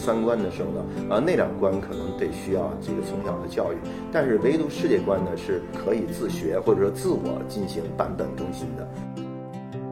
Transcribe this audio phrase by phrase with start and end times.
[0.00, 3.76] 三观的时候呢，呃，那两关可能得需要这个从小的教育，
[4.10, 8.88] 但是唯独世界观呢是可以自学或者说自我进行版本更新的。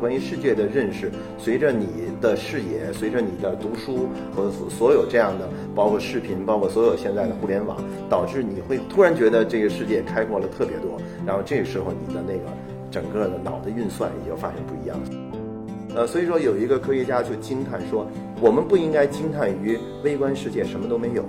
[0.00, 1.86] 关于世界的认识，随着你
[2.20, 7.76] 的视野，随着你的读书和所有这样的，包括视频，包括所有现在的互联网，
[8.08, 11.00] 导致你会突然觉得这个世界开阔了特别多。
[11.26, 12.44] 然后这时候，你的那个
[12.92, 14.96] 整个的脑的运算也就发生不一样。
[15.94, 18.06] 呃，所以说有一个科学家就惊叹说，
[18.40, 21.24] 我们不应该惊叹于微观世界什么都没有，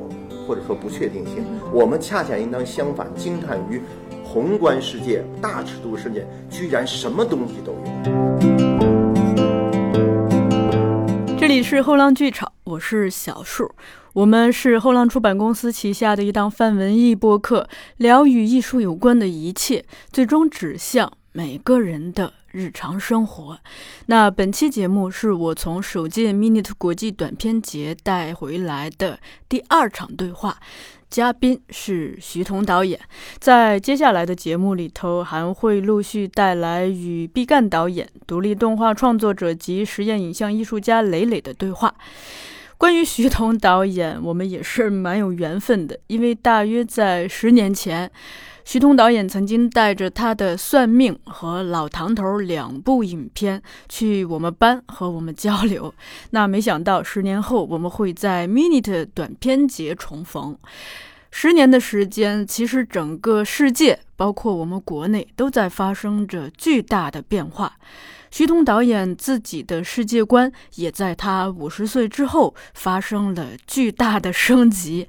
[0.48, 3.82] 或者说不确定性，我们恰恰应当相反，惊叹于
[4.24, 7.80] 宏观世界、大尺度世界居然什么东西都有。
[11.40, 13.72] 这里是后浪剧场，我是小树，
[14.14, 22.34] 我们是后浪出版公司旗下的一档泛文艺播客，聊与艺术有关的一切，最终指向每个人的。
[22.52, 23.60] 日常生活，
[24.08, 30.58] 那本期节目是我从首届 Minute 国际短片节带回来的第二场对话，
[31.10, 33.00] 嘉宾是徐彤导演。
[33.40, 41.94] 在接下来的节目里头，还会陆续带来与毕赣导演、独立动画创作者及实验影像艺术家磊磊的对话。
[42.78, 48.10] 关于徐彤导演，我们也是蛮有缘分的，因为大约在十年前。
[48.72, 55.92] 徐通导演曾经带着他的《算命》和《老唐头》两部影片去我们班和我们交流。
[56.30, 60.56] 那没想到十年后我们会在 Minute 短片节重逢。
[61.32, 67.74] 十年的时间，其实整个世界，包括我们国内，都在发生着巨大的变化。
[68.30, 75.08] 徐通导演自己的世界观也在他五十岁之后发生了巨大的升级。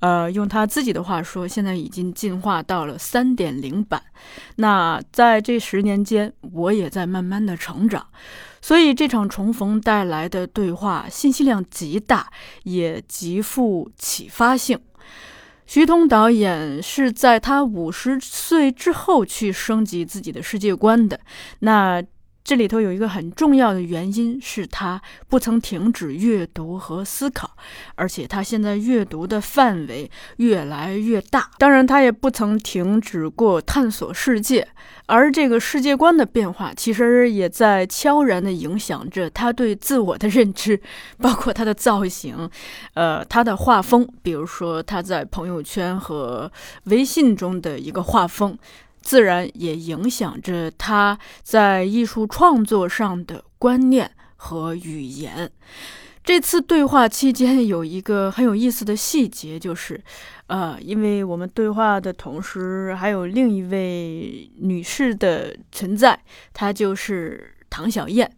[0.00, 4.00] 呃，用他自己的话说，现在已经进化到了三点零版。
[4.56, 8.06] 那在这十年间，我也在慢慢的成长，
[8.60, 12.30] 所以这场重逢带来的对话信息量极大，
[12.62, 14.78] 也极富启发性。
[15.66, 21.18] 徐通导演是在他五十岁之后去升级自己的世界观的。
[21.58, 22.02] 那。
[22.48, 27.50] 这里头有一个很重要的原因，是他不曾停止阅读和思考，
[27.94, 31.50] 而且他现在阅读的范围越来越大。
[31.58, 34.66] 当然，他也不曾停止过探索世界，
[35.04, 40.80] 而这个世界观的变化，其实也在悄然地影响着他对自我的认知，
[41.18, 42.48] 包括他的造型，
[42.94, 46.50] 呃，他的画风，比如说他在朋友圈和
[46.84, 48.56] 微信中的一个画风。
[49.08, 55.50] 自然也影响着他在艺术创作上的观念和语言。
[56.22, 59.98] 这次对话期间有一个很有意思的细节，就是，
[60.48, 66.20] 呃，因为我们对话的同时还有另一位女士的存在，
[66.52, 68.30] 她就是唐小燕。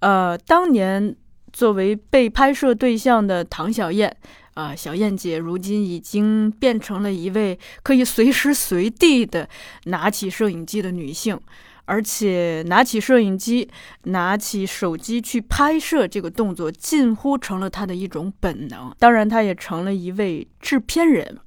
[0.00, 1.16] 呃，当年
[1.50, 4.14] 作为被拍摄对象的唐小燕。
[4.54, 9.48] 啊，小燕姐如今已经变成了一位可以随时随地的
[9.84, 11.38] 拿起摄影机的女性，
[11.84, 13.68] 而且拿起摄影机、
[14.04, 18.94] 拿起手机去拍摄这个动作，近乎成了她的一种本能。
[18.98, 21.38] 当然，她也成了一位制片人。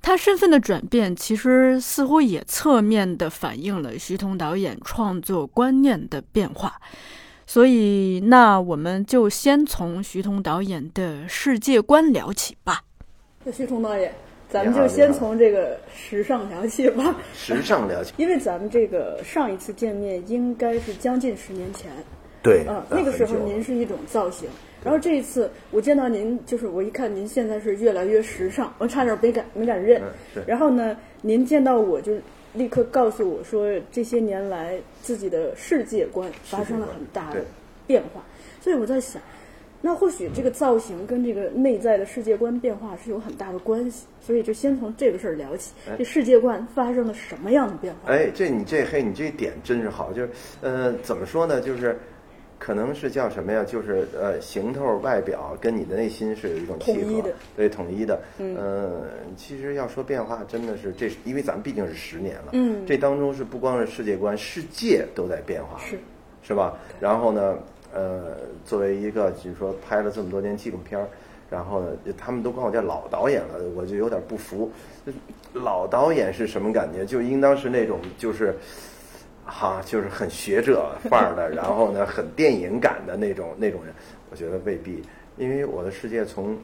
[0.00, 6.80] 她身份的转变，其实似乎也侧面的反映了徐彤导演创作观念的变化。
[7.48, 12.82] 所以，那我们就先从徐彤导演的世界观聊起吧。
[13.42, 14.12] 那徐彤导演，
[14.50, 17.16] 咱们就先从这个时尚聊起吧。
[17.32, 21.90] 时尚聊起， 因为咱们这个上一次见面应该是将近十年前。
[22.42, 24.46] 对，嗯，那个时候您是一种造型，
[24.84, 30.02] 然后这一次我见到您，就是我一看您现在是越来越时尚，我差点没敢没敢认。
[30.46, 32.12] 然后呢，您见到我就。
[32.54, 37.44] 立刻告诉我说，这些年来自己的世界观发生了很大的
[37.86, 38.22] 变化，
[38.60, 39.20] 所以我在想，
[39.80, 45.72] 那或许这个造型跟这个内在的世界观变化是有很大的关系，所以就先从这个事儿聊起。
[45.96, 48.12] 这世界观发生了什么样的变化？
[48.12, 50.30] 哎，这你这嘿，你这点真是好，就是，
[50.62, 51.60] 呃，怎么说呢？
[51.60, 51.98] 就是。
[52.58, 53.64] 可能是叫什么呀？
[53.64, 58.20] 就是呃，行头、外表跟你的内心是有一种契合，对，统一的。
[58.38, 59.04] 嗯，
[59.36, 62.48] 其实要说变化，真的是这，因为咱们毕竟是十年了。
[62.52, 65.98] 嗯，这当中是不光是世界观，世界都在变化，是
[66.42, 66.76] 是吧？
[66.98, 67.58] 然后呢，
[67.94, 71.06] 呃，作为一个就是说拍了这么多年纪录片儿，
[71.48, 71.88] 然后呢，
[72.18, 74.70] 他们都管我叫老导演了，我就有点不服。
[75.54, 77.06] 老导演是什么感觉？
[77.06, 78.54] 就应当是那种就是。
[79.48, 83.94] 哈，就是很学者范儿的，然后呢，很电影感的那种那种人，
[84.30, 85.02] 我觉得未必，
[85.38, 86.56] 因为我的世界从，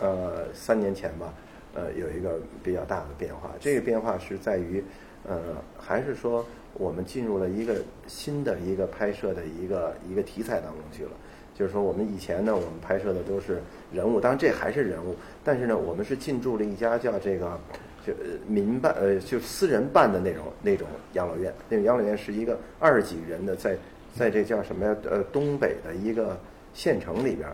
[0.00, 1.34] 呃，三年前吧，
[1.74, 3.50] 呃，有一个比较大的变化。
[3.58, 4.82] 这个变化是在于，
[5.28, 5.36] 呃，
[5.76, 7.74] 还是说我们进入了一个
[8.06, 11.10] 新的一个拍摄的一个一个题材当中去了。
[11.54, 13.60] 就是说我们以前呢，我们拍摄的都是
[13.92, 15.14] 人物，当然这还是人物，
[15.44, 17.58] 但是呢，我们是进驻了一家叫这个
[18.04, 18.12] 就
[18.46, 23.76] 民办呃就私人办的那种那种养老院，那种养老院是一个二十几人的，在
[24.16, 24.96] 在这叫什么呀？
[25.08, 26.38] 呃，东北的一个
[26.74, 27.48] 县城里边，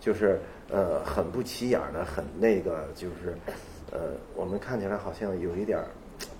[0.00, 0.38] 就是
[0.70, 3.36] 呃很不起眼的，很那个就是
[3.90, 5.80] 呃我们看起来好像有一点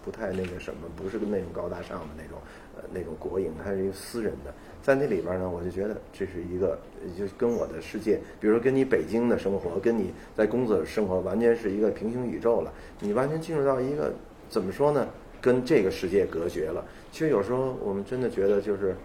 [0.05, 2.39] 不太那个什么，不是那种高大上的那种
[2.77, 4.55] 呃那种国营，它是一个私人的。
[4.83, 6.79] 在那里边呢，我就觉得这是一个，
[7.17, 12.73] 就跟我的世界，比如说跟你北京的生活，跟你在工作生活，完全是一个平行宇宙了。
[13.01, 14.13] 你完全进入到一个
[14.49, 15.09] 怎么说呢？
[15.41, 16.85] 跟这个世界隔绝了。
[17.13, 18.97] 其实有时候我们真的觉得，就是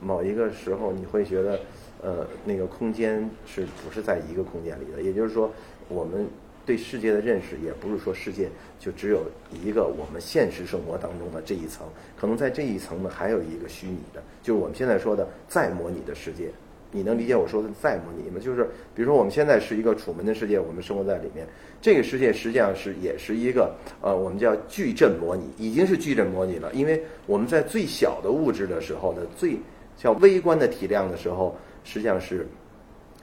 [0.00, 1.60] 某一个时候，你会觉得，
[2.02, 5.02] 呃，那个空间是不是在一个空间里的？
[5.02, 5.50] 也就是说，
[5.88, 6.26] 我们。
[6.66, 8.48] 对世界的认识也不是说世界
[8.78, 9.24] 就只有
[9.64, 11.86] 一个我们现实生活当中的这一层，
[12.16, 16.50] 可能在这一层呢还有一个虚拟的，就是我们现在说的再模拟的世界。
[16.92, 18.40] 你能理解我说的再模拟吗？
[18.40, 18.64] 就是
[18.94, 21.46] 比如说我们现在是一个楚门的世界，我们生活在里面，
[21.80, 26.72] 这个世界实际上是也是一个呃我们叫矩阵模拟，已经是矩阵模拟了。
[26.72, 29.56] 因为我们在最小的物质的时候的最
[29.96, 32.46] 叫微观的体量的时候，实际上是。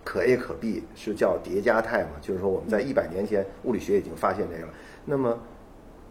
[0.08, 2.12] 可 A 可 B 是叫叠加态嘛？
[2.22, 4.74] 就是说我们在一百年前物理学已经发现这个了。
[5.04, 5.38] 那么，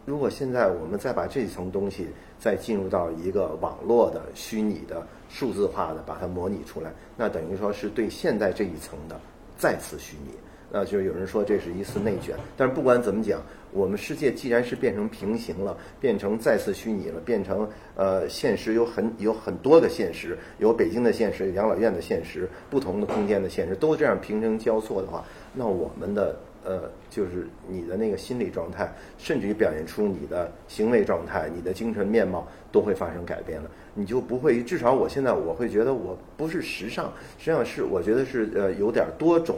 [0.05, 2.07] 如果现在我们再把这一层东西
[2.37, 9.19] 再进入到一个网络的虚拟的数字化的把它模拟出来，那等于说是对现在这一层的
[9.57, 10.29] 再次虚拟。
[10.69, 13.41] 那就是有人说这是一次内卷，但是不管怎么讲，
[13.71, 25.23] 我们世界既然是变成平行了，变成再次虚拟了，变成呃现实有很有很多个现实，有北京的现实，有养老院的现实，不同的空间的现实都这样平成交错的话，
[25.53, 37.05] 那我们的呃就是你的那个心理状态，甚至于表现出你的行为状态、你的精神面貌都会发生改变了，你就不会至少我现在我会觉得我不是时尚，
[37.37, 39.55] 实际上是我觉得是呃有点多种。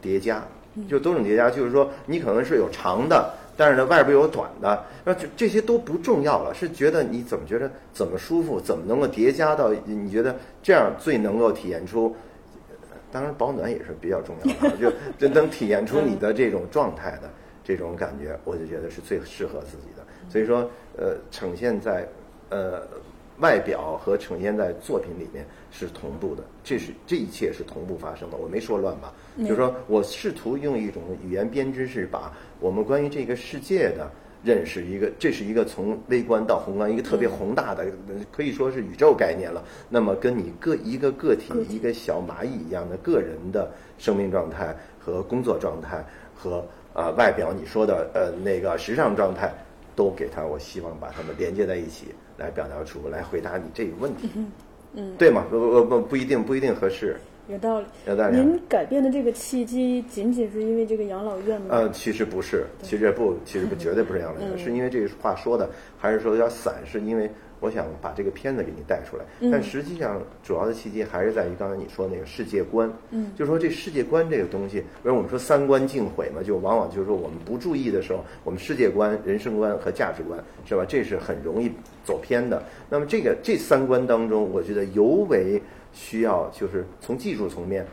[0.00, 0.42] 叠加，
[0.88, 12.14] 就多种叠加，就是说你可能是有长的，但是呢外边有短的，那这这些都不重要了，是觉得你怎么觉得怎么舒服，怎么能够叠加到你觉得这样最能够体验出，
[13.12, 17.30] 当然保暖也是比较重要的， 就就能体验出你的这种状态的
[17.64, 20.04] 这种感觉，我就觉得是最适合自己的。
[20.28, 22.06] 所以说，呃，呈现在
[22.48, 22.82] 呃。
[23.40, 28.36] 外表和呈现在作品里面是同步的，这是这一切是同步发生的。
[28.36, 29.12] 我没说乱吧？
[29.38, 34.10] 就是说我试图用一种语言编织，是把我们关于这个世界的
[34.44, 37.86] 认识，一个这是一个从微观到宏观，一个特别宏大的，
[38.30, 39.64] 可以说是宇宙概念了。
[39.88, 46.04] 那么跟你个一个个体一个小蚂蚁一样的个人的生命状态和工作状态
[46.34, 49.50] 和呃外表你说的呃那个时尚状态。
[49.96, 52.06] 都给他，我希望把它们连接在一起，
[52.40, 54.30] 来表达出来回答你这个问题，
[54.94, 55.44] 嗯，对吗？
[55.50, 57.14] 不不不不一定不一定合适，
[57.48, 58.36] 有道理，有道理。
[58.36, 61.66] 您改变的这个契机，仅仅是因为这个养老院吗？
[61.70, 67.30] 呃，其实不是，其实不，其实不，绝对不是养老院，是因为这个话说的，还是说有点散，是因为。
[67.60, 80.84] 我想把这个片子给你带出来，但实际上主要的契机还是在于刚才你说那个世界观，嗯，就说这世界观这个东西，为我们说三观尽毁嘛，就往往就是说我们不注意的时候，我们世界观、人生观和价值观是吧？
[80.88, 81.70] 这是很容易
[82.04, 82.62] 走偏的。
[82.88, 85.60] 那么这个这三观当中，我觉得尤为
[85.92, 87.86] 需要就是从技术层面。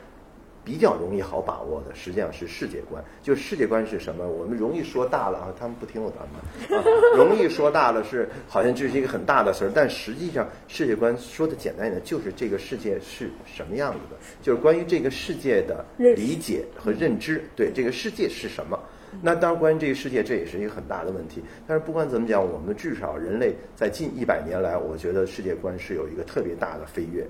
[0.67, 3.01] 比较容易好把握的，实际上是世界观。
[3.23, 4.27] 就世界观是什么？
[4.27, 6.83] 我们容易说大了啊，他们不听我的嘛。
[7.15, 17.41] 容易说大了是好像这是一个很大的事儿，但实际上世界观说的简单一点，就是这个世界是什么样子的，就是关于这个世界的理解和认知。
[17.55, 18.77] 对这个世界是什么？
[19.21, 21.41] 那当然，关于这个世界，这也是一个很大的问题。
[21.65, 27.25] 但是不管怎么讲，我们至少人类在近一百年来，我觉得世界观是有一个特别大的飞跃。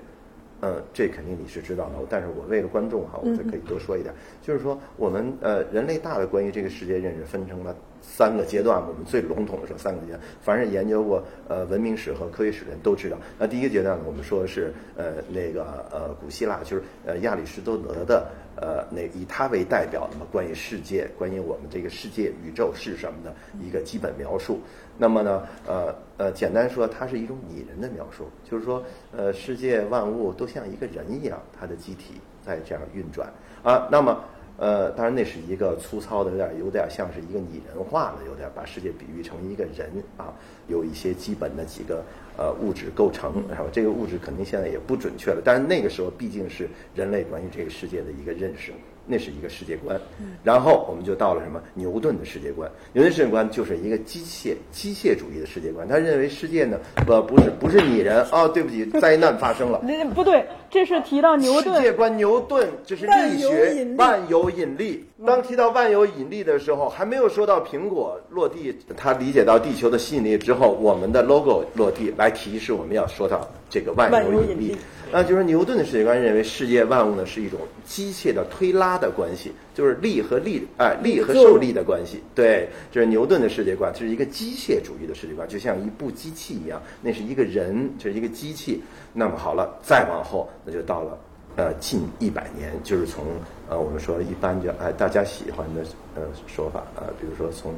[0.60, 4.12] 嗯，这肯定你是知道的，但是我为了观众哈，我再可以多说一点，
[4.42, 13.16] 就是说我们呃人类大的关于这个世界认识分成了三个阶段，我们最笼统的说三个阶段，凡是研究过呃文明史和科学史的人都知道。
[13.38, 18.26] 那第一个阶段呢，我们说的是呃那个呃古希腊，就是呃亚里士多德的。
[18.60, 23.34] 呃，那以它为代表，那么关于世界，关于我们这个世界、宇宙是什么的
[23.64, 24.60] 一个基本描述。
[24.96, 28.82] 那么呢，呃呃，简单说，它是一种拟人的描述，就是说，
[29.16, 33.86] 呃，世界万物都像一个人一样，它的机体在这样运转啊。
[33.92, 34.18] 那么，
[34.56, 40.34] 呃，当然那是一个粗糙的，有点有点像是一个拟人化的，有点把世界比喻成一个人啊，
[40.66, 42.02] 有一些基本的几个
[42.38, 48.72] 呃物质构成，然后这个物质肯定现在也不准确了，但是那个时候毕竟是人类关于这个世界的一个认识。
[49.08, 49.98] 那是一个世界观，
[50.44, 52.70] 然后我们就到了什么牛顿的世界观。
[52.92, 55.88] 牛顿世界观就是一个机械机械主义的世界观。
[55.88, 59.80] 他认为世界呢，不不是不是拟人啊，对不起， 灾难发生了。
[59.82, 62.14] 那 不对，这是提到牛顿世界观。
[62.16, 65.04] 牛顿这是力学万有引力。
[65.26, 74.76] 当提到万有引力的时候，还没有说到苹果落地，他理解到地球的吸引力之后，我们的 logo 落地来提示我们要说到这个万有引力。
[75.12, 82.22] 那就是牛顿的世界观认为世界万物呢是一种机械的推拉的关系，就是力和力，哎，力和受力的关系。
[82.34, 88.82] 对，这是牛顿的世界观，这是一个机械主义的世界观，就像一部机器一样，那是一个人，这是一个机器。
[89.12, 91.18] 那么好了，再往后，那就到了
[91.56, 93.24] 呃近一百年，就是从
[93.68, 95.82] 呃我们说一般就哎大家喜欢的
[96.14, 97.74] 呃说法啊，比如说从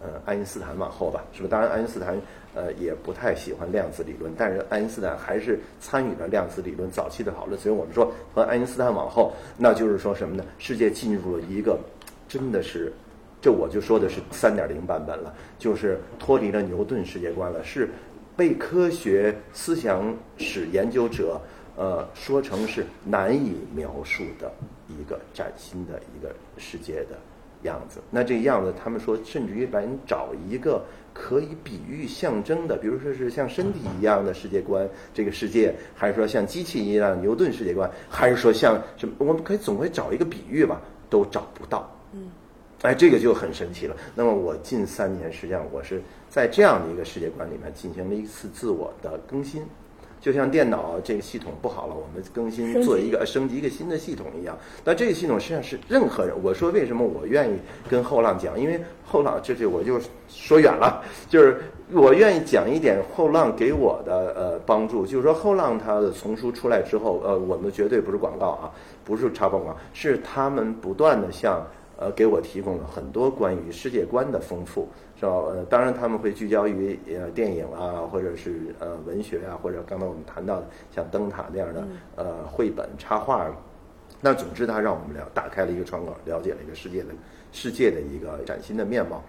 [0.00, 1.48] 呃爱因斯坦往后吧，是不？
[1.48, 2.16] 当然爱因斯坦。
[2.54, 7.60] 呃，也不太喜欢量子理论，但是爱因斯坦还是参与了量子理论早期的讨论。
[7.60, 10.44] 所以我们说，和爱因斯坦往后，那就是说什么呢？
[10.58, 11.78] 世界进入了一个，
[12.26, 12.92] 真的是，
[13.40, 17.88] 这我就说的是三点零版本了，就是脱离了牛顿世界观了，是
[18.34, 21.40] 被科学思想史研究者
[21.76, 24.50] 呃说成是难以描述的
[24.88, 27.16] 一个崭新的一个世界的
[27.62, 28.00] 样子。
[28.10, 30.84] 那这个样子，他们说，甚至于把你找一个。
[31.14, 39.14] 可以比喻象征的，比如说是像身体一样的世界观，这个世界，还是说像机器一样牛顿世界观，还是说像什么？
[39.18, 41.92] 我们可以总会找一个比喻吧，都找不到。
[42.12, 42.30] 嗯，
[42.82, 43.96] 哎，这个就很神奇了。
[44.14, 49.66] 那么我近三年实际上我是在这样的一个世界观里面进行了一次自我的更新。
[50.28, 54.54] 就像电脑这个系统不好了，我们更新做一个升级一个新的系统一样。
[54.84, 57.56] 那这个系统实际上是任何人，我说为什么我愿意
[57.88, 58.60] 跟后浪讲？
[58.60, 65.06] 因为后浪这这我就说远了，就是我愿意讲一点后浪给我的呃帮助。
[65.06, 68.70] 就是说后浪它的丛书出来之后，呃，我们绝对不是广告啊，
[69.06, 71.66] 不是插广告，是他们不断的向。
[72.00, 75.32] 呃，给我提供了很多关于世界观的丰富，是吧？
[75.32, 83.50] 呃，当然他们会聚焦于呃电影啊，或者是呃文学啊，或者刚才我们谈到的像灯塔那样的呃绘本插画。
[84.20, 87.08] 那总之，它让我们了打开了一个窗口，了解了一个世界的
[87.52, 89.22] 世界的一个崭新的面貌。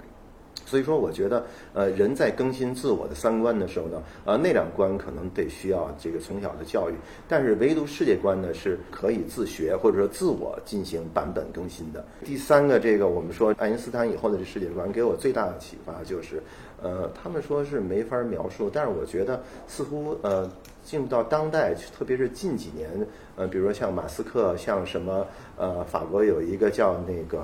[0.65, 6.93] 所以说，我觉得，呃，人在更新自我的三观的时候呢，呃，那两观可能得需要这个从小的教育，
[7.27, 12.05] 但是唯独世界观呢是可以自学或者说自我进行版本更新的。
[12.23, 16.41] 第三个，这个我们说爱因斯坦以后的这世界观给我最大的启发就是，
[16.83, 20.47] 呃，他们说是没法描述，但是我觉得似乎呃
[20.83, 22.89] 进入到当代，特别是近几年，
[23.35, 25.25] 呃，比如说像马斯克，像什么
[25.57, 27.43] 呃，法国有一个叫那个。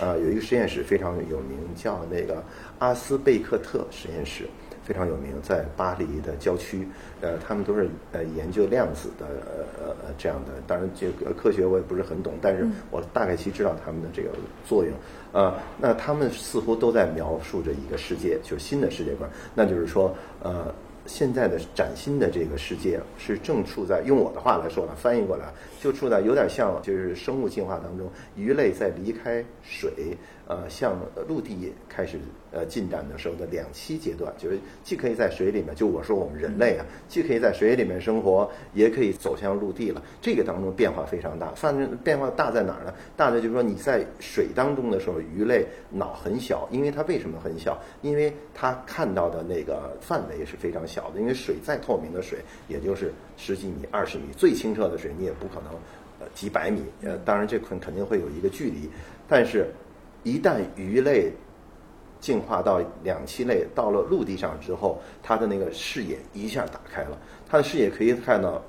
[0.00, 2.42] 啊，有一个实验室非常有名，叫那个
[2.78, 4.48] 阿斯贝克特实验室，
[4.84, 6.86] 非常有名，在巴黎的郊区。
[7.20, 9.26] 呃，他们都是呃研究量子的
[9.76, 10.52] 呃呃这样的。
[10.66, 14.30] 当然，这个科学我也不是很懂，但是我大概其知道他们的这个
[14.64, 14.92] 作用。
[15.32, 20.72] 呃，那他们似乎都在描述着一个世界，就是新的世界观，那就是说，呃。
[21.08, 25.46] 现在的崭新的这个世界是正处在用我的话来说呢，翻译过来
[25.80, 30.14] 就处在有点像就是生物进化当中，鱼类在离开水。
[30.48, 32.18] 呃，向陆地开始
[32.52, 40.02] 呃进展的时候的两栖阶段，就是既可以在水里面，就我说我们人类啊，既可以在水里面生活，也可以走向陆地了。
[40.22, 42.94] 这个当中变化非常大，反正变化大在哪儿呢？
[43.14, 47.78] 大的就是说你在水当中的时候，鱼类脑很小，因为它为什么很小？
[48.00, 52.38] 因为它看到的那个范围是非常小的，因为水再透明的水，
[52.68, 55.74] 也就是十几米、二十米，最清澈的水你也不可能
[56.20, 56.82] 呃几百米。
[57.02, 58.88] 呃，当然这肯肯定会有一个距离，
[59.28, 59.66] 但是。
[60.22, 61.32] 一旦鱼类
[62.20, 68.60] 进化到两栖类，到了陆地上之后，它的那个视野一下打开了，它的视野可以看到，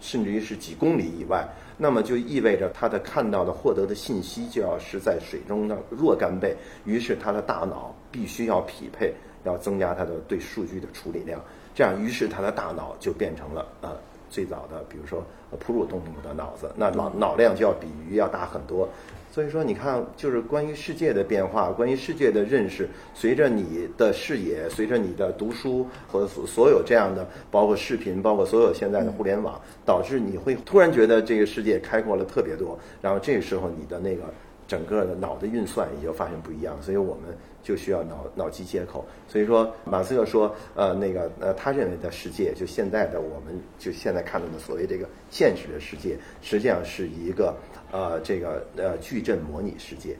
[0.00, 1.46] 甚至于是几公里以外。
[1.76, 6.56] 那么就意味着它的看到的、获得的信息就要是在水中的若干倍。
[6.84, 11.40] 于是它的大脑必须要匹配，要增加它的对数据的处理量。
[11.74, 13.90] 这样，于是它的大脑就变成了呃
[14.30, 15.20] 最早的，比如说
[15.58, 18.88] 哺乳动物的脑子，那脑脑量就要比鱼要大很多。
[19.34, 32.78] 所以说，你看，就是关于世界的变化，关于世界的认识，随着你的视野，随着你的读书和所有这样的，包括视频，包括所有现在的互联网，导致你会突然觉得这个世界开阔了特别多。
[33.02, 34.22] 然后这时候，你的那个
[34.66, 36.76] 整个的脑的运算也就发生不一样。
[36.82, 39.04] 所以我们就需要脑脑机接口。
[39.28, 47.54] 所以说，马斯克说，呃，那个呃，他认为的世界，就现在的我们就现在看到的所谓这个现实的世界，实际上是一个。
[47.92, 50.16] 呃，这个呃矩阵模拟世界，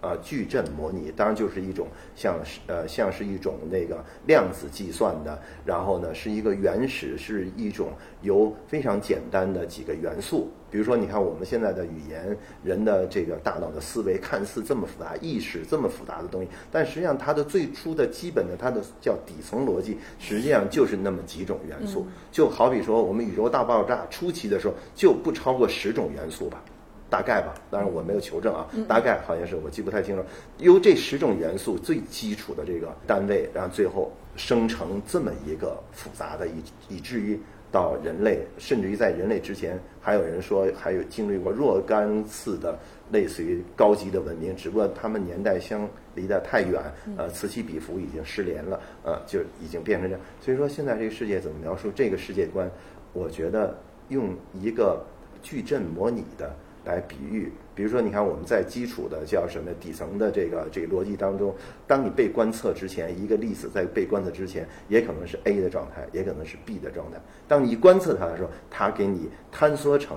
[0.00, 7.88] 啊矩阵模拟，当然就是一种像是呃像是一种那个量子计算的，然后呢是一个原始，是一种
[8.22, 10.48] 由非常简单的几个元素。
[10.70, 22.06] 比如说，你看我们现在的语言，人的这个大脑的思维看似这么复杂，意识这么复杂的东西，但实际上它的最初的基本的它的叫底层逻辑，实际上就是那么几种元素。
[22.30, 26.62] 就好比说，我们宇宙大爆炸初期的时候就不超过十种元素吧，
[27.10, 30.22] 大概吧，当然我没有求证啊，大概好像是我记不太清楚。
[30.58, 37.40] 由这十种元素最基础的这个单位，然后最后生成这么一个复杂的，以以至于。
[37.70, 42.78] 到人类，甚至于在人类之前，还有人说还有经历过若干次的
[43.12, 46.82] 类似于高级的文明，只不过他们年代相离得太远，
[47.18, 50.24] 呃，此起彼伏已经失联了，呃，就已经变成这样。
[50.40, 52.70] 所以说，现在这个世界怎么描述这个世界观？
[53.12, 53.76] 我觉得
[54.08, 55.04] 用一个
[55.42, 56.50] 矩阵模拟的。
[56.88, 61.54] 来比喻，比如说，你看我们在基础的叫什么底层的这个这个逻辑当中，
[61.86, 67.20] 当你被观测之前，一个粒子在被观测之前，也可能是 A 的状态，也可能是 B 的状态。
[67.46, 70.16] 当你观测它的时候，它给你坍缩成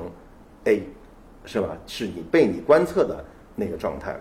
[0.63, 0.83] A，
[1.43, 1.77] 是吧？
[1.85, 3.21] 是你被你观测的
[3.53, 4.15] 那个状态。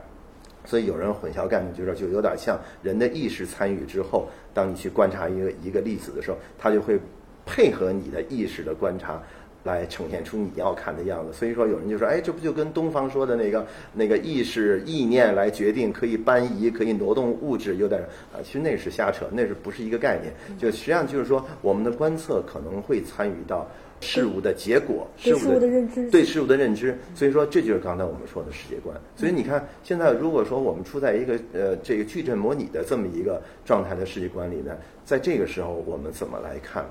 [0.64, 6.98] 所以有人混淆概念，就是就有点像人的意识参与之后，当你去观察一个一个粒子的时候，它就会
[7.46, 9.22] 配合你的意识的观察。
[9.62, 18.00] 来呈现出你要看的样子，所以说有人就说，哎，这不就跟东方说的那个那个意识意念来决定可以搬移、可以挪动物质有点
[18.32, 20.32] 啊，其实那是瞎扯，那是不是一个概念？
[20.58, 23.68] 就实际上就是说，我们的观测可能会参与到
[24.00, 26.98] 事物的结果、事物的认知、对事物的认知。
[27.14, 28.96] 所以说，这就是刚才我们说的世界观。
[29.14, 34.74] 所以你看，现在如果说我们处在一个呃这个矩阵模拟的这么一个状态的世界观里呢，
[35.04, 36.82] 在这个时候我们怎么来看？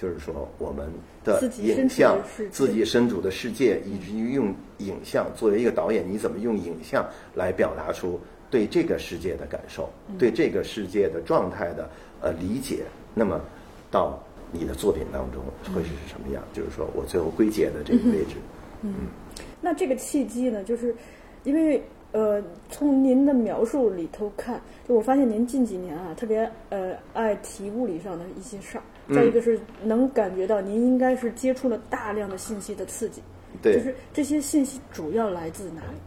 [0.00, 0.88] 就是说，我们
[1.22, 2.18] 的影像，
[2.50, 7.04] 自己身处的世界，以至于用影像作为一个导演，你怎么用影像
[7.34, 8.18] 来表达出
[8.50, 11.90] 对这个世界的感受，对这个世界的状态的
[12.22, 12.84] 呃理解？
[13.14, 13.40] 那么，
[13.90, 14.18] 到
[14.50, 15.42] 你的作品当中
[15.74, 16.42] 会是什么样？
[16.54, 18.36] 就是说我最后归结的这个位置。
[18.80, 18.94] 嗯，
[19.60, 20.94] 那这个契机呢，就是
[21.44, 21.82] 因为。
[22.12, 28.82] 呃，从您的描述里头看，就我发现您近几年啊，特别呃爱提物理上的一些事儿。
[29.14, 33.20] 再一个是能感觉到您应该是接触了大量的信息的刺激。
[33.62, 33.74] 对。
[33.74, 35.98] 就是这些信息主要来自哪里？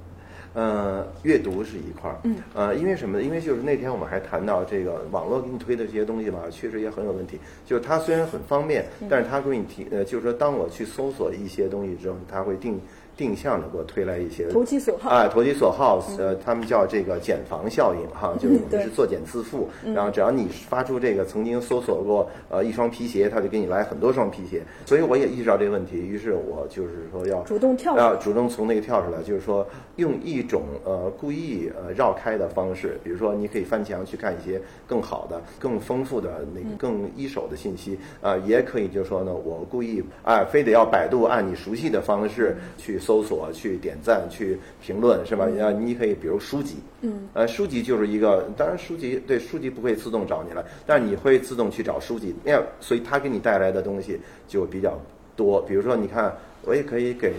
[0.53, 2.19] 呃，阅读是一块儿。
[2.23, 2.37] 嗯。
[2.53, 3.23] 呃，因为什么呢？
[3.23, 7.39] 因为就是那天我们还谈到这个网络给你推的这些东西吧，确实也很有问题。
[7.65, 12.79] 就是它虽然很方便，但是它给你提呃，就是说当我去搜索一些东西之后，它会定。
[13.15, 42.99] 定向的给我推来一些投其所好，哎，投其所好，呃，他们叫这个减防效应哈，就是我们是作茧自缚，然后只要你发出这个曾经搜索过呃一双皮鞋，他就给你来很多双皮鞋，所以我也意识到这个问题，于是我就是说要主动跳，要主动从那个跳出来，就是说用一种呃故意呃绕开的方式，比如说你可以翻墙去看一些更好的、更丰富的那个更一手的信息啊，也可以就是说呢，我故意啊非得要百度按你熟悉的方式去。
[43.03, 45.45] 搜索去点赞去评论是吧？
[45.61, 54.97] 啊，你可以比如书籍，嗯，呃，书籍就是一个，当然书籍对书籍不会自动找你了，但是你会自动去找书籍，那样，所以它给你带来的东西就比较
[55.35, 55.61] 多。
[55.63, 57.33] 比如说，你看，我也可以给，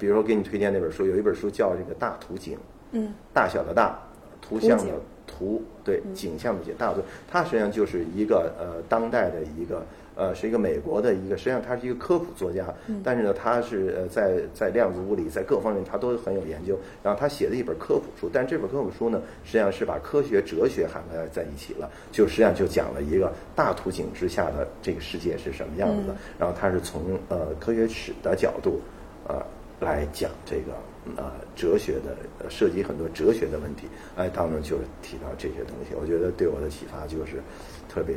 [0.00, 2.58] 比如说给你推荐那本书，有一本书叫这个大图景，
[2.90, 3.96] 嗯，大小的大，
[4.42, 4.94] 图像的
[5.26, 9.86] 图，对，景象的景，大图，它实际上就是一个呃当代的一个。
[10.18, 12.66] 呃，是一个美国的一个，实际上他是一个科普作家，
[13.04, 28.80] 但是呢，他是呃在在量子物理在各方面他都很有研究，然后他写的一本科普书，但这本科普书呢，实际上是把科学哲学涵盖在一起了，就实际上就讲了一个大图景之下的这个世界是什么样子的，然后他是从呃科学史的角度
[29.28, 29.40] 呃
[29.78, 30.72] 来讲这个
[31.16, 37.40] 呃哲学的涉及很多哲学的问题，哎，当中就是提到这些东西，我觉得对我的启发就是
[37.88, 38.16] 特别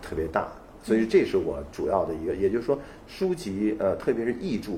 [0.00, 0.48] 特别大。
[0.82, 4.72] 所以这是我主要的一个，也就是说，书籍呃，特别是译著，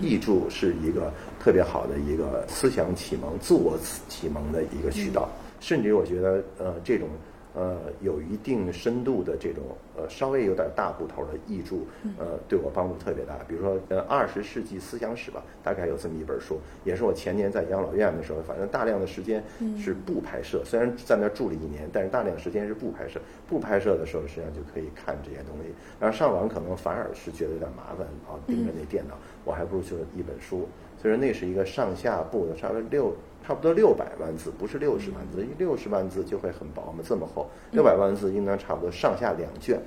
[0.00, 5.28] 译著是一个特别好的一个思想启蒙、自我启蒙的一个渠道，
[5.60, 7.08] 甚至我觉得呃，这种。
[7.54, 9.62] 呃，有一定深度的这种
[9.96, 11.76] 呃，稍微有点大部头的译著，
[12.18, 13.38] 呃，对我帮助特别大。
[13.46, 19.44] 比如说，呃，二十世纪思想史吧，大概有这么一本书，也是我前年在养老院的时候，反正大量的时间
[19.78, 23.20] 是不拍摄，虽然在那住了一年，但是大量时间是不拍摄。
[23.46, 25.74] 不拍摄的时候，实际上就可以看这些东西。
[26.00, 30.66] 然后上网可能反而是觉得有点麻烦啊，盯着那电脑，我还不如就一本书。
[31.02, 33.12] 所以说，那是一个上下部的，差不多六。
[33.44, 39.80] 差不多六百万字，不是六十万字，六十万字就会很薄嘛，这么厚，六百万字应当差不多上下两卷，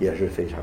[0.00, 0.60] 也是非常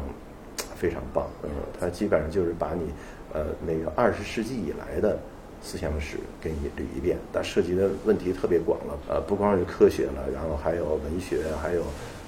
[0.75, 1.29] 非常棒。
[1.43, 2.89] 嗯，它基本上就是把你
[3.33, 5.19] 呃那个二十世纪以来的
[5.61, 11.83] 思想史给你捋一遍，它涉及的问题特别广了，呃，不光是科学了，然后还有文学，还有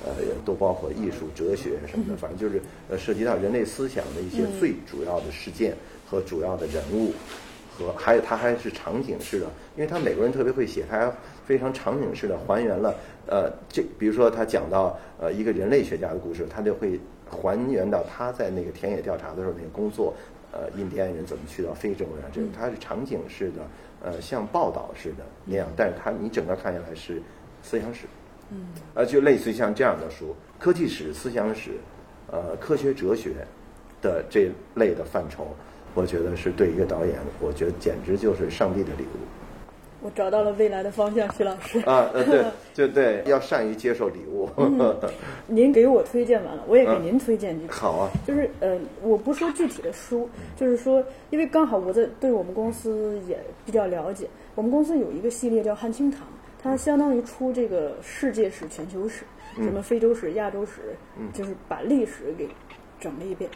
[0.06, 0.14] 呃，
[0.46, 5.74] 都包括艺术、哲学什么的，反正就是呃，涉及到人类思想的一些最主要的事件
[6.08, 7.12] 和主要的人物，
[7.82, 11.12] 和还有它还是场景式的，因为他美国人特别会写，他
[11.46, 12.96] 非常场景式的还原了
[13.28, 20.14] 呃，这比如说他讲到呃一个人类学家的故事，他就会还原到他在那个田野调查的时候那个工作。
[20.54, 22.28] 呃，印第安人怎么去到非洲呀？
[22.30, 23.62] 这个它是场景式的，
[24.04, 27.22] 呃，像报道似的那样，但是它你整个看下来是
[27.64, 28.02] 思想史，
[28.50, 31.72] 嗯，呃，就类似于像这样的书，科技史、思想史，
[32.30, 33.32] 呃，科学哲学
[34.02, 35.48] 的这类的范畴，
[35.94, 39.20] 我觉得是对一个导演，我觉得简直就是上帝的礼物。
[40.04, 41.80] 我找到了未来的方向，徐老师。
[41.82, 44.50] 啊，呃，对， 就对，要善于接受礼物。
[45.46, 47.76] 您给我推荐完了，我也给您推荐几本。
[47.76, 48.10] 好啊。
[48.26, 54.28] 就是呃，我不说具体的书，就是说，因为刚好我在对我们公司也比较了解。
[54.56, 56.22] 我们公司有一个系列叫汉清堂，
[56.64, 59.24] 它相当于出这个世界史、全球史，
[59.58, 60.96] 什么非洲史、亚洲史，
[61.32, 62.50] 就是把历史给
[63.00, 63.48] 整了一遍。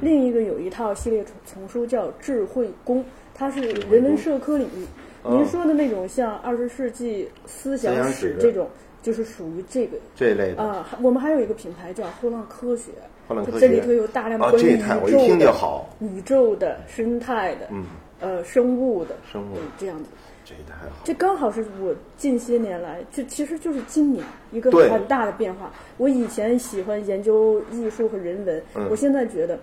[0.00, 3.00] 另一个有一套系列丛书叫《智慧宫》，
[3.34, 4.86] 它是人文社科领域。
[5.28, 8.68] 您说的那种像二十世纪思想史这种，
[9.02, 10.88] 就是属于这个这一类的啊。
[11.02, 12.92] 我们还有一个品牌叫后浪科学，
[13.26, 17.84] 后浪科学这里头有大量关于宇宙的、宇宙的、生态的，嗯，
[18.20, 20.04] 呃，生物的，生物这样子。
[20.44, 20.94] 这太好。
[21.02, 25.72] 这刚好是我近些年来，这其实就是今年一个很大的变化。
[25.96, 29.58] 我以前喜欢研究艺术和人文，我现在觉得。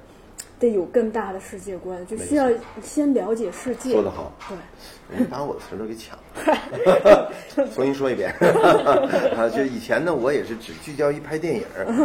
[0.63, 2.49] 得有更大的世界观，就需要
[2.81, 3.91] 先了解世界。
[3.91, 7.31] 说得好，对，你把我的词都给抢了。
[7.75, 8.33] 重新说一遍
[9.35, 9.49] 啊！
[9.49, 11.63] 就以前呢，我也是只聚焦于拍电影，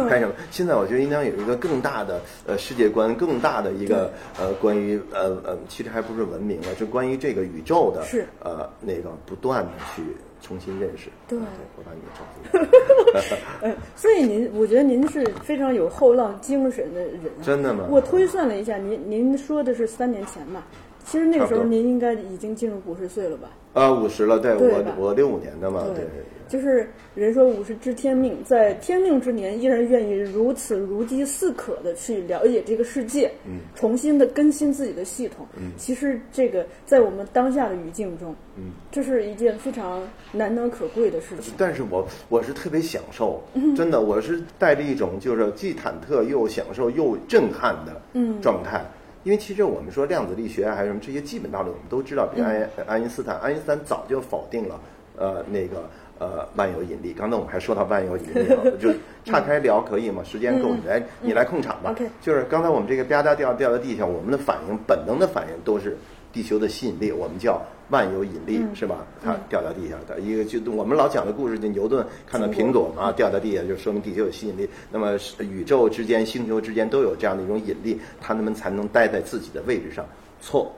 [0.09, 0.33] 拍什么？
[0.51, 10.03] 现在我觉得应当有一个更大的呃世界观，更大的一个呃关于呃呃，其实还不是文明了，是关于这个宇宙的，是呃那个不断的去。
[10.41, 12.21] 重新认识，对，我把你照
[12.51, 13.65] 顾。
[13.65, 17.21] 嗯， 所以您，我觉得您是非常有后浪精神的人。
[17.41, 17.85] 真的吗？
[17.89, 20.63] 我推算了一下，您您说的是三年前吧？
[21.09, 23.49] 其实那个时候您应该已经进入五十岁了吧？
[23.73, 26.05] 啊，五十了，对，我我六五年的嘛，对。
[26.47, 41.53] 就是人说五十知天命，在天命之年依然愿意如此如饥似渴的去了解这个世界，嗯，重新的更新自己的系统，嗯，其实这个在我们当下的语境中，嗯，这是一件非常难能可贵的事情。
[41.55, 43.43] 但是我我是特别享受，
[43.77, 48.01] 真的，我是带着一种就是既忐忑又享受又震撼的
[48.41, 48.83] 状态，
[49.23, 54.79] 因为其实我们说量子力学还有什么这些基本道理我们都知道，比如爱爱因斯坦，爱因斯坦早就否定了，
[55.17, 55.89] 呃，那个。
[56.21, 57.15] 呃，万有引力。
[57.17, 58.91] 刚才我们还说到万有引力了， 就
[59.23, 60.21] 岔开聊可以吗？
[60.21, 61.95] 时间够，你来你来控场吧。
[62.19, 65.95] 就是刚才我们这个吧嗒掉掉在地上，我们的反应本能的反应都是
[66.31, 69.05] 地球的吸引力，我们叫万有引力，是吧？
[69.23, 74.69] 它掉到地下的一个，就我们老讲的故事，就牛顿看到苹果嘛，掉到地下就说明地球有吸引力。
[74.91, 80.05] 那么宇宙之间、星球之间都有这样的一种引力，它们才能待在自己的位置上。
[80.41, 80.71] 错，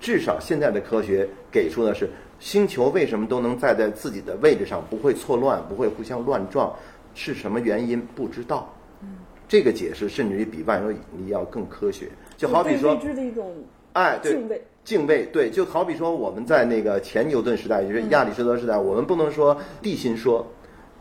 [0.00, 2.08] 至少现在的科学给出的是。
[2.40, 6.74] 星球为什么都能站在自己的位置上，不会错乱，不会互相乱撞？
[7.14, 8.04] 是什么原因？
[8.16, 8.74] 不知道。
[9.00, 9.10] 嗯，
[9.46, 12.08] 这个解释甚至于比万有引力要更科学。
[12.36, 13.54] 就好比说，未知的一种
[13.92, 20.46] 哎，对，敬畏，敬畏，对，就好比说我们在那个前牛顿时代，就是亚里士多德时代，我们不能说地心说，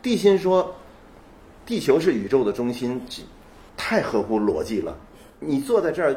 [0.01, 0.75] 地心说，
[1.65, 3.01] 地球是宇宙的中心，
[3.75, 4.97] 太合乎逻辑了。
[5.39, 6.15] 你坐在这儿，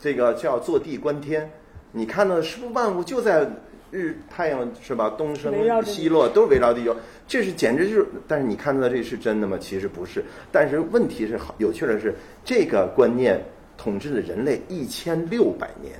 [0.00, 1.50] 这个叫坐地观天，
[1.92, 3.48] 你看到是不是万物就在？
[3.92, 5.14] 日太阳是吧？
[5.16, 6.94] 东升西落都是围绕地球，
[7.28, 8.06] 这是简直就是。
[8.26, 9.56] 但是你看到这是真的吗？
[9.60, 10.24] 其实不是。
[10.50, 12.12] 但是问题是好有趣的是，
[12.44, 13.40] 这个观念
[13.76, 15.94] 统治了人类一千六百年，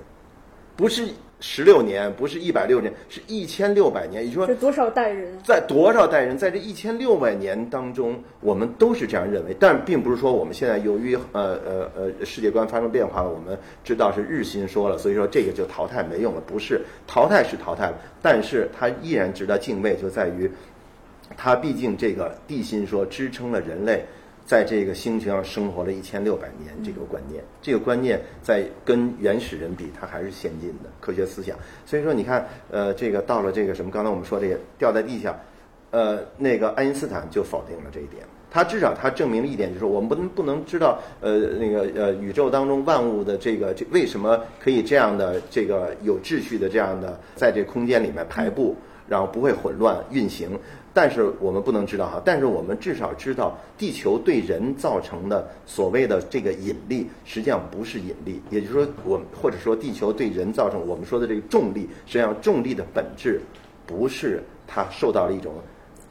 [0.76, 1.08] 不是。
[1.38, 4.24] 十六年不是一百六年，是一千六百年。
[4.24, 5.38] 也就是说，多少代人？
[5.44, 9.54] 在多少代人，在这一千六百年当中，我们都是这样认为。
[9.60, 16.40] 但并不是说我们现在由于呃呃呃世界观发生变化了，我们知道是日心说了，所以说这个就淘汰没用了。
[16.40, 20.50] 不是淘汰是淘汰了，但是它依然值得敬畏，就在于
[21.36, 24.02] 它毕竟这个地心说支撑了人类。
[24.46, 31.58] 在这个星球上生活了一千六百年，这个观念，这个观念在跟原始人比，它还是先进的科学思想。
[31.84, 35.36] 所以说，你看，呃，这个到了这个什么，刚才我们说这个掉在地下，
[35.90, 38.22] 呃，那个爱因斯坦就否定了这一点。
[38.48, 48.76] 他至少他证明了一点，就是我们不能不能知道，呃，那个呃，宇宙当中万物的这个这为什么可以这样的这个有秩序的这样的在这空间里面排布，
[49.08, 50.56] 然后不会混乱运行。
[50.96, 63.42] 但是我们不能知道哈，但是我们至少知道地球对人造成的所谓的这个引力，实际上不是引力，也就是说，我或者说地球对人造成我们说的这个重力，实际上重力的本质
[63.84, 65.52] 不是它受到了一种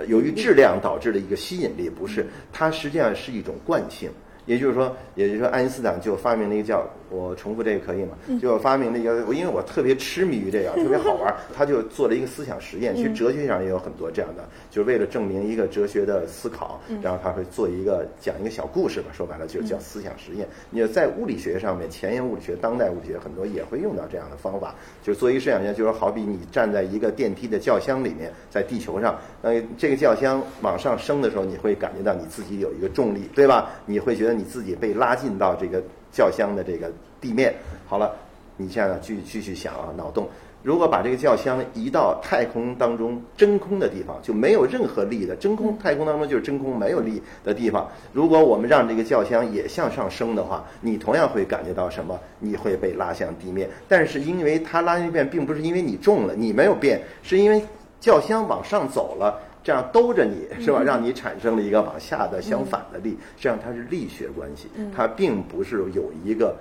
[0.08, 4.12] 由于质量导致的一个吸引力，不是，它实际上是一种惯性。
[4.46, 6.88] 也就是说，也就是说，爱因斯坦就发明了一个叫。
[7.10, 8.18] 我重复这个可以吗？
[8.42, 11.34] 就发明了一个，我因为我特别痴迷于这个， 特别好玩。
[11.56, 19.08] 他就做了一个思想实验，其实哲学上也有很多这样的，就是为了证明一个哲学的思考，然后他会做一个讲一个小故事吧。
[19.14, 20.48] 说白了就叫思想实验。
[20.70, 33.72] 你在物理学上面，前沿物理学、当代物理学很多也会用到这样的方法，就是做一个思想实验，就是好比你站在一个电梯的轿厢里面，在地球上，那，这个轿厢往上升的时候，你会感觉到你自己有一个重力，对吧？
[33.86, 35.82] 你会觉得你自己被拉进到这个。
[36.16, 37.54] 轿厢的这个地面
[37.86, 38.16] 好了，
[38.56, 40.30] 你现在继继续想啊，脑洞。
[40.64, 47.88] 如果把这个轿厢移到太空当中真空的地方，就没有任何力的真空，太空当中就是真空没有力的地方。
[48.14, 52.18] 如果我们让这个轿厢也向上升的话，你同样会感觉到什么？
[52.40, 53.70] 你会被拉向地面。
[53.88, 57.62] 但是因为它拉向地面，并不是因为你重了，你没有变，是因为
[58.00, 59.40] 轿厢往上走了。
[59.66, 60.84] 这样兜着你是吧？
[60.84, 66.56] 让你产生了一个往下的相反的力，实际上它是力学关系，它并不是有一个